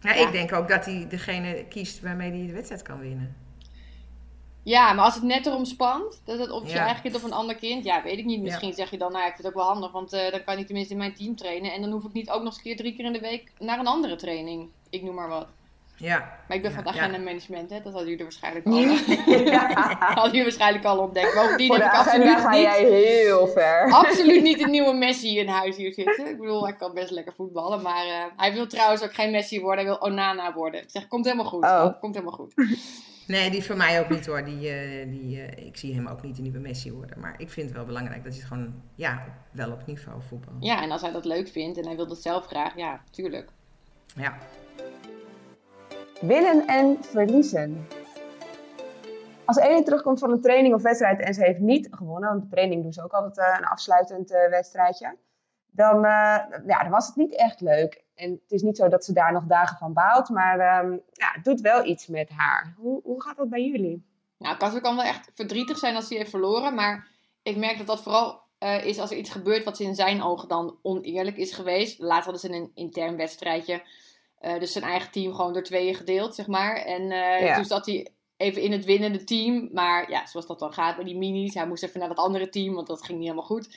[0.00, 0.26] Ja, Ja.
[0.26, 3.36] Ik denk ook dat hij degene kiest waarmee hij de wedstrijd kan winnen.
[4.62, 7.32] Ja, maar als het net erom spant, dat het op je eigen kind of een
[7.32, 8.42] ander kind, ja, weet ik niet.
[8.42, 10.44] Misschien zeg je dan, nou, ja, ik vind het ook wel handig, want eh, dan
[10.44, 11.72] kan ik tenminste in mijn team trainen.
[11.72, 13.52] En dan hoef ik niet ook nog eens een keer drie keer in de week
[13.58, 14.70] naar een andere training.
[14.90, 15.48] Ik noem maar wat.
[15.96, 16.18] Ja.
[16.18, 17.00] Maar ik ben Ja, van het ja.
[17.00, 17.80] agenda management, hè?
[17.80, 18.72] dat hadden jullie waarschijnlijk al,
[20.14, 21.34] hadden jullie waarschijnlijk al ontdekt.
[21.34, 23.90] Bovendien heb ik absoluut ga niet, jij heel ver.
[23.92, 26.26] absoluut niet een nieuwe Messi in huis hier zitten.
[26.26, 29.60] Ik bedoel, hij kan best lekker voetballen, maar eh, hij wil trouwens ook geen Messi
[29.60, 30.82] worden, hij wil Onana worden.
[30.82, 31.64] Ik zeg, komt helemaal goed.
[31.64, 32.00] Oh.
[32.00, 32.54] Komt helemaal goed.
[33.26, 34.44] Nee, die voor mij ook niet hoor.
[34.44, 37.20] Die, eh, die, eh, ik zie hem ook niet de nieuwe Messi worden.
[37.20, 40.54] Maar ik vind het wel belangrijk dat hij het gewoon, ja, wel op niveau voetbal.
[40.60, 43.50] Ja, en als hij dat leuk vindt en hij wil dat zelf graag, ja, tuurlijk.
[44.14, 44.38] Ja.
[46.20, 47.86] Winnen en verliezen.
[49.44, 52.48] Als Ene terugkomt van een training of wedstrijd en ze heeft niet gewonnen, want de
[52.48, 55.16] training doen ze ook altijd eh, een afsluitend eh, wedstrijdje,
[55.70, 58.04] dan, eh, ja, dan was het niet echt leuk.
[58.14, 61.30] En het is niet zo dat ze daar nog dagen van baalt, maar ehm, ja,
[61.32, 62.74] het doet wel iets met haar.
[62.76, 64.04] Hoe, hoe gaat dat bij jullie?
[64.38, 66.74] Nou, Casper kan wel echt verdrietig zijn als hij heeft verloren.
[66.74, 67.08] Maar
[67.42, 68.44] ik merk dat dat vooral
[68.84, 71.98] is als er iets gebeurt wat in zijn ogen dan oneerlijk is geweest.
[71.98, 73.82] Laatst hadden ze een intern wedstrijdje.
[74.38, 76.76] Eh, dus zijn eigen team gewoon door tweeën gedeeld, zeg maar.
[76.76, 77.54] En eh, Ja.
[77.54, 79.68] toen zat hij even in het winnende team.
[79.72, 81.54] Maar ja, zoals dat dan gaat bij die minis.
[81.54, 83.76] Hij moest even naar dat andere team, want dat ging niet helemaal goed.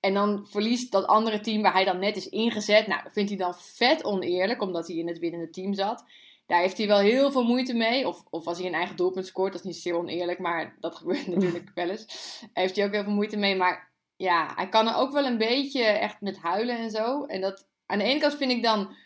[0.00, 2.86] En dan verliest dat andere team waar hij dan net is ingezet.
[2.86, 6.04] Nou, dat vindt hij dan vet oneerlijk, omdat hij in het winnende team zat.
[6.46, 8.08] Daar heeft hij wel heel veel moeite mee.
[8.08, 10.94] Of, of als hij een eigen doelpunt scoort, dat is niet zeer oneerlijk, maar dat
[10.98, 12.06] gebeurt natuurlijk wel eens.
[12.40, 13.56] Daar heeft hij ook heel veel moeite mee.
[13.56, 17.24] Maar ja, hij kan er ook wel een beetje echt met huilen en zo.
[17.24, 18.96] En dat, aan de ene kant vind ik dan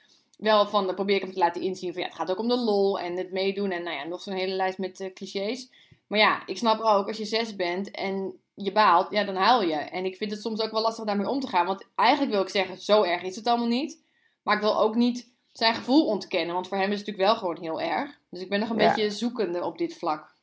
[0.42, 2.48] wel van, dan probeer ik hem te laten inzien van ja, het gaat ook om
[2.48, 3.70] de lol en het meedoen.
[3.70, 5.70] En nou ja, nog zo'n hele lijst met uh, clichés.
[6.07, 9.62] Maar ja, ik snap ook, als je zes bent en je baalt, ja, dan huil
[9.62, 9.74] je.
[9.74, 11.66] En ik vind het soms ook wel lastig daarmee om te gaan.
[11.66, 14.02] Want eigenlijk wil ik zeggen, zo erg is het allemaal niet.
[14.42, 16.55] Maar ik wil ook niet zijn gevoel ontkennen.
[16.55, 18.18] Want voor hem is het natuurlijk wel gewoon heel erg.
[18.31, 20.35] Dus ik ben nog een beetje zoekende op dit vlak.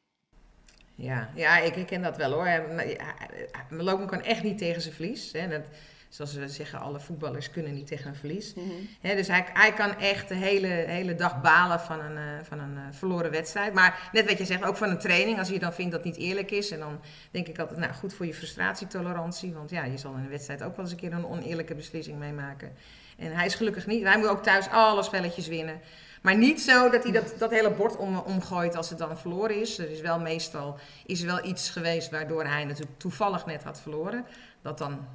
[0.96, 2.70] Ja, ja ik herken dat wel hoor.
[3.70, 5.32] Logan kan echt niet tegen zijn verlies.
[5.32, 5.48] Hè.
[5.48, 5.64] Dat,
[6.10, 8.54] zoals we zeggen, alle voetballers kunnen niet tegen een verlies.
[8.54, 9.16] Mhm.
[9.16, 12.74] dus hij, hij kan echt de hele, hele dag balen van een, uh, van een
[12.74, 13.74] uh, verloren wedstrijd.
[13.74, 15.40] Maar net wat je zegt, ook van een training.
[15.40, 16.72] Als je dan vindt dat het niet eerlijk is.
[16.72, 17.00] En dan
[17.32, 19.54] denk ik altijd, nou goed voor je frustratietolerantie.
[19.54, 22.20] Want ja, je zal in een wedstrijd ook wel eens een keer een oneerlijke beslissing
[22.20, 22.72] meemaken.
[23.18, 24.04] En hij is gelukkig niet.
[24.04, 25.82] Hij moet ook thuis alle spelletjes winnen.
[26.22, 29.62] Maar niet zo dat hij dat, dat hele bord om, omgooit als het dan verloren
[29.62, 29.78] is.
[29.78, 33.82] Er is wel meestal is er wel iets geweest waardoor hij natuurlijk toevallig net had
[33.82, 34.26] verloren.
[34.62, 35.08] Dat dan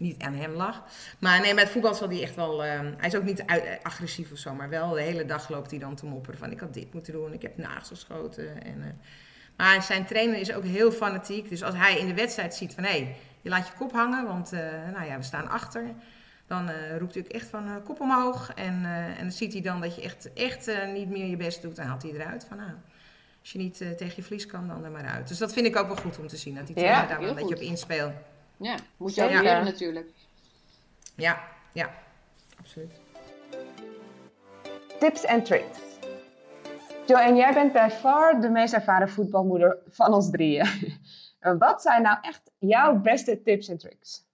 [0.00, 0.82] niet aan hem lag.
[1.18, 2.64] Maar nee, met voetbal zal hij echt wel...
[2.64, 5.70] Uh, hij is ook niet uit, agressief of zo, maar wel de hele dag loopt
[5.70, 6.50] hij dan te mopperen van...
[6.50, 8.62] ik had dit moeten doen, ik heb nagels geschoten.
[8.62, 8.84] En, uh,
[9.56, 11.48] maar zijn trainer is ook heel fanatiek.
[11.48, 12.84] Dus als hij in de wedstrijd ziet van...
[12.84, 14.60] hé, hey, je laat je kop hangen, want uh,
[14.92, 15.84] nou ja, we staan achter...
[16.46, 18.52] Dan uh, roept hij ook echt van kop omhoog.
[18.54, 21.76] En, en dan ziet hij dan dat je echt, echt niet meer je best doet.
[21.76, 22.70] Dan haalt hij eruit van nou,
[23.40, 25.28] als je niet tegen je verlies kan, dan er maar uit.
[25.28, 26.54] Dus dat vind ik ook wel goed om te zien.
[26.54, 28.12] Dat hij ja, daar wel een beetje op inspeelt.
[28.60, 29.42] Ja, moet je ook ja.
[29.42, 30.08] leren natuurlijk.
[31.14, 31.40] Ja,
[31.72, 31.90] ja,
[32.58, 32.92] absoluut.
[34.98, 35.78] Tips en tricks.
[37.06, 40.68] Joanne, jij bent bij far de meest ervaren voetbalmoeder van ons drieën.
[41.58, 44.24] Wat zijn nou echt jouw beste tips en tricks?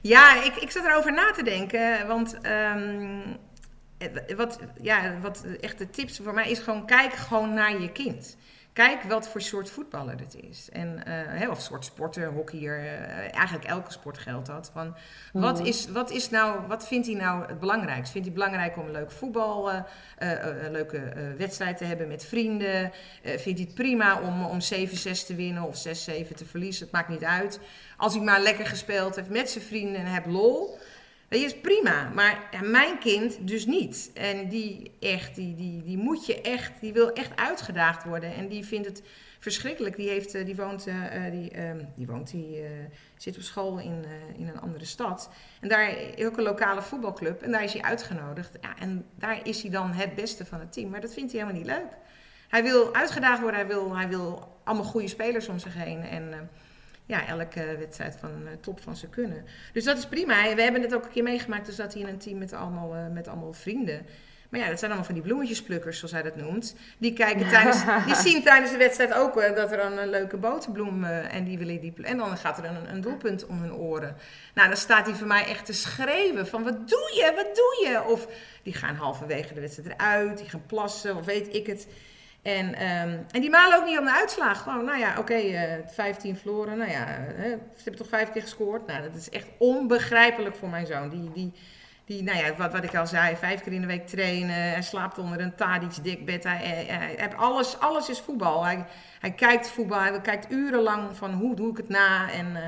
[0.00, 2.06] Ja, ik, ik zat erover na te denken.
[2.06, 3.36] Want um,
[4.36, 8.36] wat, ja, wat echte tips voor mij is gewoon kijk gewoon naar je kind.
[8.74, 10.68] Kijk wat voor soort voetballer het is.
[10.72, 11.02] En,
[11.42, 14.70] uh, of soort sporter, hockeyer, uh, eigenlijk elke sport geldt dat.
[14.72, 14.94] Van,
[15.32, 15.66] wat, mhm.
[15.66, 18.12] is, wat, is nou, wat vindt hij nou het belangrijkste?
[18.12, 19.80] Vindt hij het belangrijk om een leuk voetbal, uh,
[20.62, 22.92] een leuke wedstrijd te hebben met vrienden?
[23.22, 26.84] vindt hij het prima om, om 7-6 te winnen of 6-7 te verliezen?
[26.84, 27.60] Het maakt niet uit.
[27.96, 30.78] Als hij maar lekker gespeeld heeft met zijn vrienden en heeft lol
[31.40, 34.10] dat is prima, maar ja, mijn kind dus niet.
[34.14, 38.34] En die echt, die, die, die moet je echt, die wil echt uitgedaagd worden.
[38.34, 39.02] En die vindt het
[39.38, 39.96] verschrikkelijk.
[39.96, 40.94] Die, heeft, eh, die woont, uh,
[41.30, 42.64] die, uh, die, woont die
[43.16, 44.04] zit op school in,
[44.36, 45.30] in een andere stad.
[45.60, 47.42] En daar ook een lokale voetbalclub.
[47.42, 48.58] En daar is hij uitgenodigd.
[48.60, 50.90] Ja, en daar is hij dan het beste van het team.
[50.90, 51.96] Maar dat vindt hij helemaal niet leuk.
[52.48, 53.60] Hij wil uitgedaagd worden.
[53.60, 56.02] Hij wil, hij wil allemaal goede spelers om zich heen.
[56.02, 56.50] En
[57.06, 59.44] ja, elke wedstrijd van uh, top van ze kunnen.
[59.72, 60.54] Dus dat is prima.
[60.54, 61.66] We hebben het ook een keer meegemaakt.
[61.66, 64.06] Dus dat hij in een team met allemaal, uh, met allemaal vrienden.
[64.48, 66.74] Maar ja, dat zijn allemaal van die bloemetjesplukkers, zoals hij dat noemt.
[66.98, 70.36] Die, kijken tijdens, die zien tijdens de wedstrijd ook uh, dat er een, een leuke
[70.36, 74.16] boterbloem en die willen die En dan gaat er een, een doelpunt om hun oren.
[74.54, 77.88] Nou, dan staat hij voor mij echt te schreeuwen van wat doe je, wat doe
[77.90, 78.02] je?
[78.12, 78.28] Of
[78.62, 81.86] die gaan halverwege de wedstrijd eruit, die gaan plassen of weet ik het.
[82.44, 84.62] En, um, en die malen ook niet om de uitslag.
[84.62, 86.78] Gewoon, nou ja, oké, okay, uh, 15 verloren.
[86.78, 88.86] Nou ja, hè, ze hebben toch vijf keer gescoord.
[88.86, 91.08] Nou, dat is echt onbegrijpelijk voor mijn zoon.
[91.08, 91.52] Die, die,
[92.04, 94.54] die nou ja, wat, wat ik al zei, vijf keer in de week trainen.
[94.54, 96.44] Hij slaapt onder een Tadic dikbed.
[96.44, 98.64] Hij, hij, hij, hij, alles, alles is voetbal.
[98.64, 98.86] Hij,
[99.20, 100.00] hij kijkt voetbal.
[100.00, 102.30] Hij kijkt urenlang van hoe doe ik het na.
[102.30, 102.46] En...
[102.50, 102.60] Uh,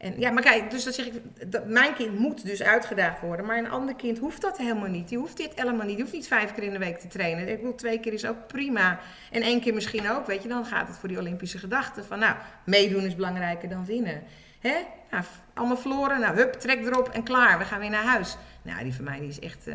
[0.00, 3.46] en ja, maar kijk, dus dat zeg ik, dat, mijn kind moet dus uitgedaagd worden.
[3.46, 5.08] Maar een ander kind hoeft dat helemaal niet.
[5.08, 5.94] Die hoeft dit helemaal niet.
[5.94, 7.48] Die hoeft niet vijf keer in de week te trainen.
[7.48, 9.00] Ik bedoel, twee keer is ook prima.
[9.30, 10.48] En één keer misschien ook, weet je.
[10.48, 14.22] Dan gaat het voor die Olympische gedachte van, nou, meedoen is belangrijker dan winnen.
[14.60, 14.74] Hè?
[15.10, 16.20] Nou, allemaal verloren.
[16.20, 17.58] Nou, hup, trek erop en klaar.
[17.58, 18.36] We gaan weer naar huis.
[18.62, 19.74] Nou, die van mij die is echt, uh,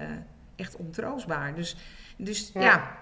[0.55, 1.55] echt ontroostbaar.
[1.55, 1.75] Dus,
[2.17, 2.61] dus ja.
[2.61, 2.97] ja.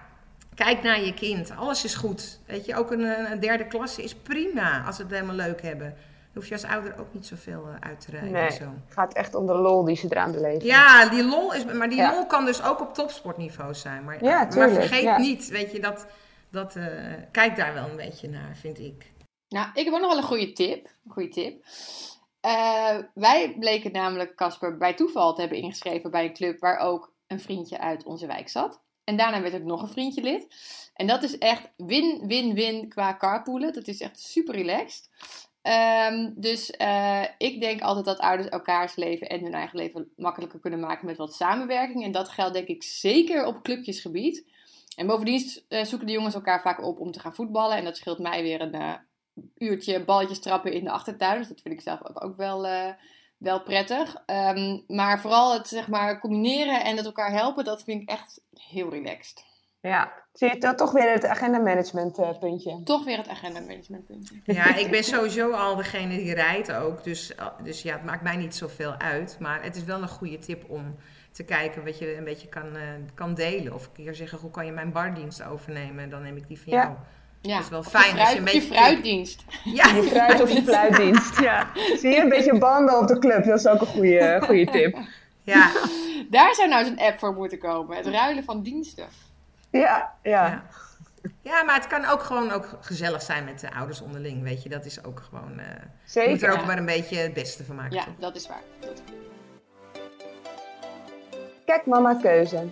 [0.54, 1.56] Kijk naar je kind.
[1.56, 2.40] Alles is goed.
[2.46, 5.96] Weet je, ook een, een derde klasse is prima als ze het helemaal leuk hebben
[6.34, 8.32] hoef je als ouder ook niet zoveel uh, uit te rijden.
[8.32, 8.64] Nee, zo.
[8.64, 10.66] het gaat echt om de lol die ze eraan beleven.
[10.66, 14.04] Ja, die lol is, maar die lol kan dus ook op topsportniveau zijn.
[14.04, 16.06] Maar, ja, maar vergeet niet, weet je, dat,
[16.50, 16.86] dat uh,
[17.30, 19.12] kijk daar wel een beetje naar, vind ik.
[19.48, 20.84] Nou, ik heb ook nog wel een goede tip.
[20.84, 21.64] Een goede tip.
[22.46, 27.12] Uh, wij bleken namelijk Casper bij toeval te hebben ingeschreven bij een club waar ook
[27.26, 28.80] een vriendje uit onze wijk zat.
[29.04, 30.46] En daarna werd ook nog een vriendje lid.
[30.94, 33.72] En dat is echt win-win-win qua carpoolen.
[33.72, 35.08] Dat is echt super relaxed.
[36.10, 40.58] Um, dus uh, ik denk altijd dat ouders elkaars leven en hun eigen leven makkelijker
[40.58, 42.04] kunnen maken met wat samenwerking.
[42.04, 44.44] En dat geldt denk ik zeker op clubjesgebied.
[44.96, 47.76] En bovendien uh, zoeken de jongens elkaar vaak op om te gaan voetballen.
[47.76, 48.94] En dat scheelt mij weer een uh,
[49.58, 51.38] uurtje balletjes trappen in de achtertuin.
[51.38, 52.66] Dus dat vind ik zelf ook, wel,
[53.38, 54.22] wel prettig.
[54.26, 58.40] Um, maar vooral het zeg maar, combineren en het elkaar helpen, dat vind ik echt
[58.54, 59.44] heel relaxed.
[59.88, 62.80] Ja, zie je to- toch weer het agenda management eh, puntje.
[62.84, 64.40] Toch weer het agenda management puntje.
[64.44, 67.04] Ja, ik ben sowieso al degene die rijdt ook.
[67.04, 69.36] Dus, eh, dus ja, het maakt mij niet zoveel uit.
[69.40, 70.96] Maar het is wel een goede tip om
[71.32, 72.82] te kijken wat je een beetje kan, eh,
[73.14, 73.74] kan delen.
[73.74, 76.10] Of een keer zeggen, hoe kan je mijn bardienst overnemen?
[76.10, 76.82] Dan neem ik die van Ja.
[76.82, 76.94] jou.
[77.40, 77.54] Ja.
[77.54, 79.44] Dat is wel fijn Je, als je fruit, een je beetje- fruitdienst.
[79.64, 81.40] Ja, Je fruit of je fluitdienst.
[81.40, 81.66] Ja.
[81.74, 83.44] Zie je, een beetje banden op de club.
[83.44, 84.98] Dat is ook een goede, goede tip.
[85.42, 85.70] ja,
[86.30, 87.96] Daar zou nou eens een app voor moeten komen.
[87.96, 89.06] Het ruilen van diensten.
[89.80, 90.46] Ja, ja.
[90.46, 90.62] Ja.
[91.42, 94.42] ja, maar het kan ook gewoon ook gezellig zijn met de ouders onderling.
[94.42, 95.58] Weet je, dat is ook gewoon...
[95.58, 96.30] eh je zeker.
[96.30, 96.64] moet er ook ja.
[96.64, 97.96] maar een beetje het beste van maken.
[97.96, 98.14] Ja, toch?
[98.18, 98.62] dat is waar.
[98.80, 99.02] Dat-
[101.64, 102.68] Kijk mama keuze.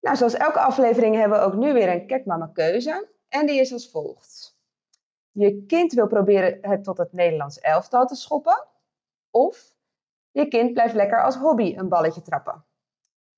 [0.00, 3.08] Nou, zoals elke aflevering hebben we ook nu weer een Kijk mama keuze.
[3.28, 4.56] En die is als volgt.
[5.30, 8.64] Je kind wil proberen het tot het Nederlands elftal te schoppen.
[9.30, 9.74] Of
[10.30, 12.64] je kind blijft lekker als hobby een balletje trappen.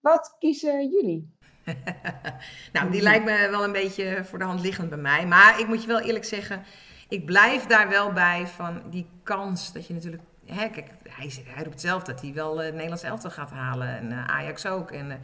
[0.00, 1.33] Wat kiezen jullie?
[2.72, 5.26] nou, die lijkt me wel een beetje voor de hand liggend bij mij.
[5.26, 6.62] Maar ik moet je wel eerlijk zeggen,
[7.08, 10.22] ik blijf daar wel bij van die kans dat je natuurlijk...
[10.46, 13.88] Hè, kijk, hij, hij roept zelf dat hij wel eh, Nederlands elftal gaat halen.
[13.88, 14.90] En eh, Ajax ook.
[14.90, 15.16] En eh,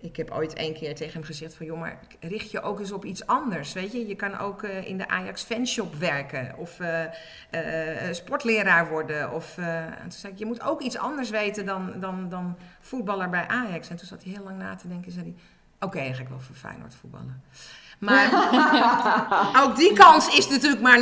[0.00, 1.66] ik heb ooit één keer tegen hem gezegd van...
[1.66, 4.06] joh, maar richt je ook eens op iets anders, weet je?
[4.06, 6.54] Je kan ook eh, in de Ajax fanshop werken.
[6.56, 7.04] Of eh,
[8.06, 9.32] eh, sportleraar worden.
[9.32, 13.30] Of, en toen zei ik, je moet ook iets anders weten dan, dan, dan voetballer
[13.30, 13.88] bij Ajax.
[13.88, 15.34] En toen zat hij heel lang na te denken en zei hij...
[15.80, 17.42] Oké, dan ga ik wel voor Feyenoord voetballen.
[17.98, 18.30] Maar
[19.62, 20.98] ook die kans is natuurlijk maar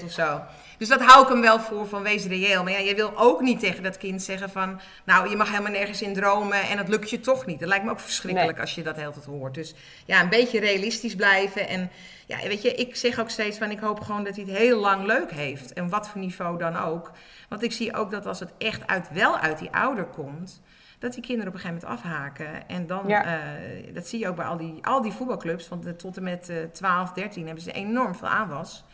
[0.00, 0.40] 0,001% of zo.
[0.82, 2.62] Dus dat hou ik hem wel voor van wees reëel.
[2.62, 4.80] Maar ja, je wil ook niet tegen dat kind zeggen van...
[5.04, 7.60] nou, je mag helemaal nergens in dromen en dat lukt je toch niet.
[7.60, 8.60] Dat lijkt me ook verschrikkelijk Nee.
[8.60, 9.54] als je dat heel tijd hoort.
[9.54, 9.74] Dus
[10.06, 11.68] ja, een beetje realistisch blijven.
[11.68, 11.90] En
[12.26, 13.70] ja, weet je, ik zeg ook steeds van...
[13.70, 15.72] ik hoop gewoon dat hij het heel lang leuk heeft.
[15.72, 17.10] En wat voor niveau dan ook.
[17.48, 20.60] Want ik zie ook dat als het echt uit, wel uit die ouder komt
[20.98, 22.68] dat die kinderen op een gegeven moment afhaken.
[22.68, 23.24] En dan, Ja.
[23.24, 25.68] eh, dat zie je ook bij al die, al die voetbalclubs.
[25.68, 28.84] Want tot en met eh 12, 13 hebben ze enorm veel aanwas.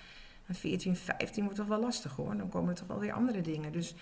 [0.49, 2.37] En 14, 15 wordt toch wel lastig hoor.
[2.37, 3.73] Dan komen er toch wel weer andere dingen.
[3.73, 3.95] Dus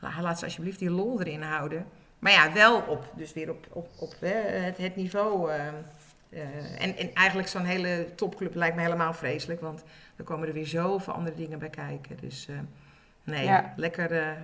[0.00, 1.86] la- laat ze alsjeblieft die lol erin houden.
[2.18, 5.50] Maar ja, wel op, dus weer op, op, op het, het niveau.
[5.50, 5.66] eh,
[6.30, 9.60] eh, en, en eigenlijk zo'n hele topclub lijkt me helemaal vreselijk.
[9.60, 9.82] Want
[10.16, 12.16] er komen er weer zoveel andere dingen bij kijken.
[12.20, 12.54] Dus eh,
[13.24, 13.72] nee, Ja.
[13.76, 14.36] lekker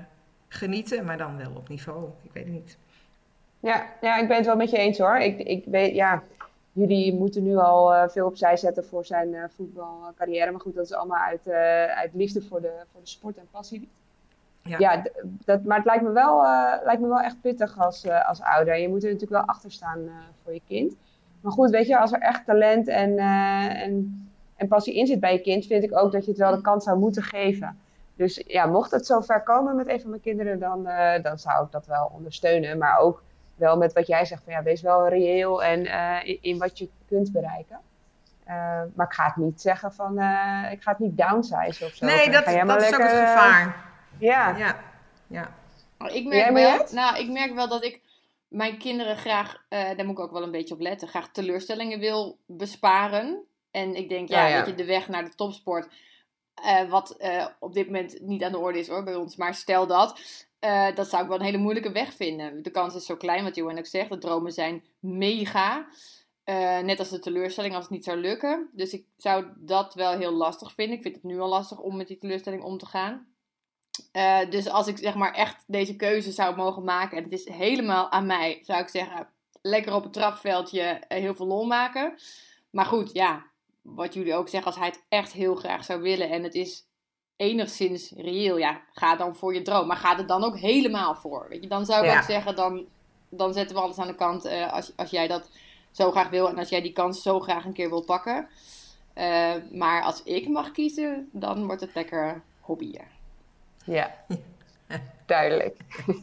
[0.48, 2.08] genieten, maar dan wel op niveau.
[2.22, 2.78] Ik weet het niet.
[3.60, 5.16] Ja, ja, ik ben het wel met je eens hoor.
[5.18, 6.22] Ik, ik weet, ja,
[6.72, 10.50] jullie moeten nu al eh, veel opzij zetten voor zijn eh, voetbalcarrière.
[10.50, 13.48] Maar goed, dat is allemaal uit, eh, uit liefde voor de, voor de sport en
[13.50, 13.88] passie.
[14.62, 14.78] Ja.
[14.78, 15.02] Ja,
[15.44, 16.42] dat, maar het lijkt me wel,
[16.84, 18.76] lijkt me wel echt pittig als, als ouder.
[18.76, 19.98] Je moet er natuurlijk wel achter staan
[20.44, 20.96] voor je kind.
[21.40, 25.32] Maar goed, weet je, als er echt talent en, en, en passie in zit bij
[25.32, 27.78] je kind, vind ik ook dat je het wel de kans zou moeten geven.
[28.16, 30.88] Dus ja, mocht het zover komen met een van mijn kinderen, dan,
[31.22, 32.78] dan zou ik dat wel ondersteunen.
[32.78, 33.22] Maar ook
[33.60, 36.78] wel met wat jij zegt, van ja, wees wel reëel en eh, in, in wat
[36.78, 37.80] je kunt bereiken.
[38.44, 41.94] Eh, maar ik ga het niet zeggen van, eh, ik ga het niet downsize of
[41.94, 42.06] zo.
[42.06, 43.88] Nee, dat, dat is ook het gevaar.
[44.18, 44.76] Ja, Ja,
[45.26, 45.48] ja.
[46.08, 48.00] Ik merk, wel, nou, ik merk wel dat ik
[48.50, 51.98] mijn kinderen graag, eh, daar moet ik ook wel een beetje op letten, graag teleurstellingen
[51.98, 53.44] wil besparen.
[53.70, 54.56] En ik denk, ja, Ja, ja.
[54.56, 55.88] weet je, de weg naar de topsport,
[56.54, 59.54] eh, wat eh, op dit moment niet aan de orde is hoor, bij ons, maar
[59.54, 60.20] stel dat,
[60.60, 62.62] eh, dat zou ik wel een hele moeilijke weg vinden.
[62.62, 65.86] De kans is zo klein, wat Johan ook zegt, de dromen zijn mega.
[66.44, 68.68] Eh, net als de teleurstelling als het niet zou lukken.
[68.72, 70.96] Dus ik zou dat wel heel lastig vinden.
[70.96, 73.26] Ik vind het nu al lastig om met die teleurstelling om te gaan.
[74.12, 77.48] Eh, dus als ik zeg maar echt deze keuze zou mogen maken, en het is
[77.48, 79.28] helemaal aan mij, zou ik zeggen,
[79.62, 82.14] lekker op het trapveldje heel veel lol maken.
[82.70, 83.46] Maar goed, ja,
[83.82, 86.88] wat jullie ook zeggen, als hij het echt heel graag zou willen en het is
[87.40, 89.86] enigszins reëel, ja, ga dan voor je droom.
[89.86, 91.46] Maar ga er dan ook helemaal voor.
[91.48, 92.16] Weet je, dan zou ik Ja.
[92.18, 92.84] ook zeggen, dan,
[93.28, 95.50] dan zetten we alles aan de kant eh, als, als jij dat
[95.90, 98.48] zo graag wil en als jij die kans zo graag een keer wil pakken.
[99.14, 103.04] Eh, maar als ik mag kiezen, dan wordt het lekker hobbyen.
[103.84, 104.10] ja.
[105.26, 105.76] Duidelijk.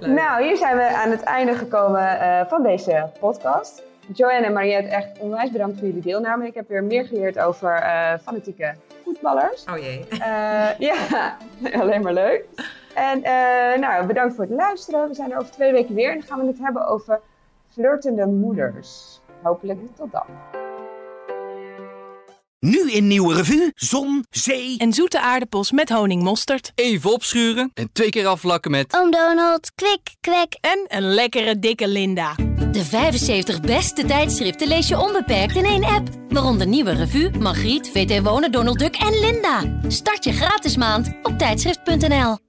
[0.00, 3.82] Nou, hier zijn we aan het einde gekomen eh, van deze podcast.
[4.12, 6.46] Joanne en Mariette, echt onwijs bedankt voor jullie deelname.
[6.46, 9.64] Ik heb weer meer geleerd over eh, fanatieke voetballers.
[9.64, 10.06] Oh jee.
[10.08, 11.36] Eh, ja,
[11.80, 12.44] alleen maar leuk.
[12.94, 15.08] En eh, nou, bedankt voor het luisteren.
[15.08, 17.20] We zijn er over twee weken weer en dan gaan we het hebben over
[17.68, 19.20] flirtende moeders.
[19.42, 20.63] Hopelijk tot dan.
[22.64, 26.72] Nu in Nieuwe Revue, zon, zee En zoete aardappels met honingmosterd.
[26.74, 28.94] Even opschuren en twee keer afvlakken met...
[28.96, 30.56] Oom Donald, kwik, kwek.
[30.60, 32.34] En een lekkere dikke Linda.
[32.72, 36.08] De 75 beste tijdschriften lees je onbeperkt in één app.
[36.28, 39.80] Waaronder Nieuwe Revue, Margriet, VT Wonen, Donald Duck en Linda.
[39.88, 42.43] Start je gratis maand op tijdschrift.nl.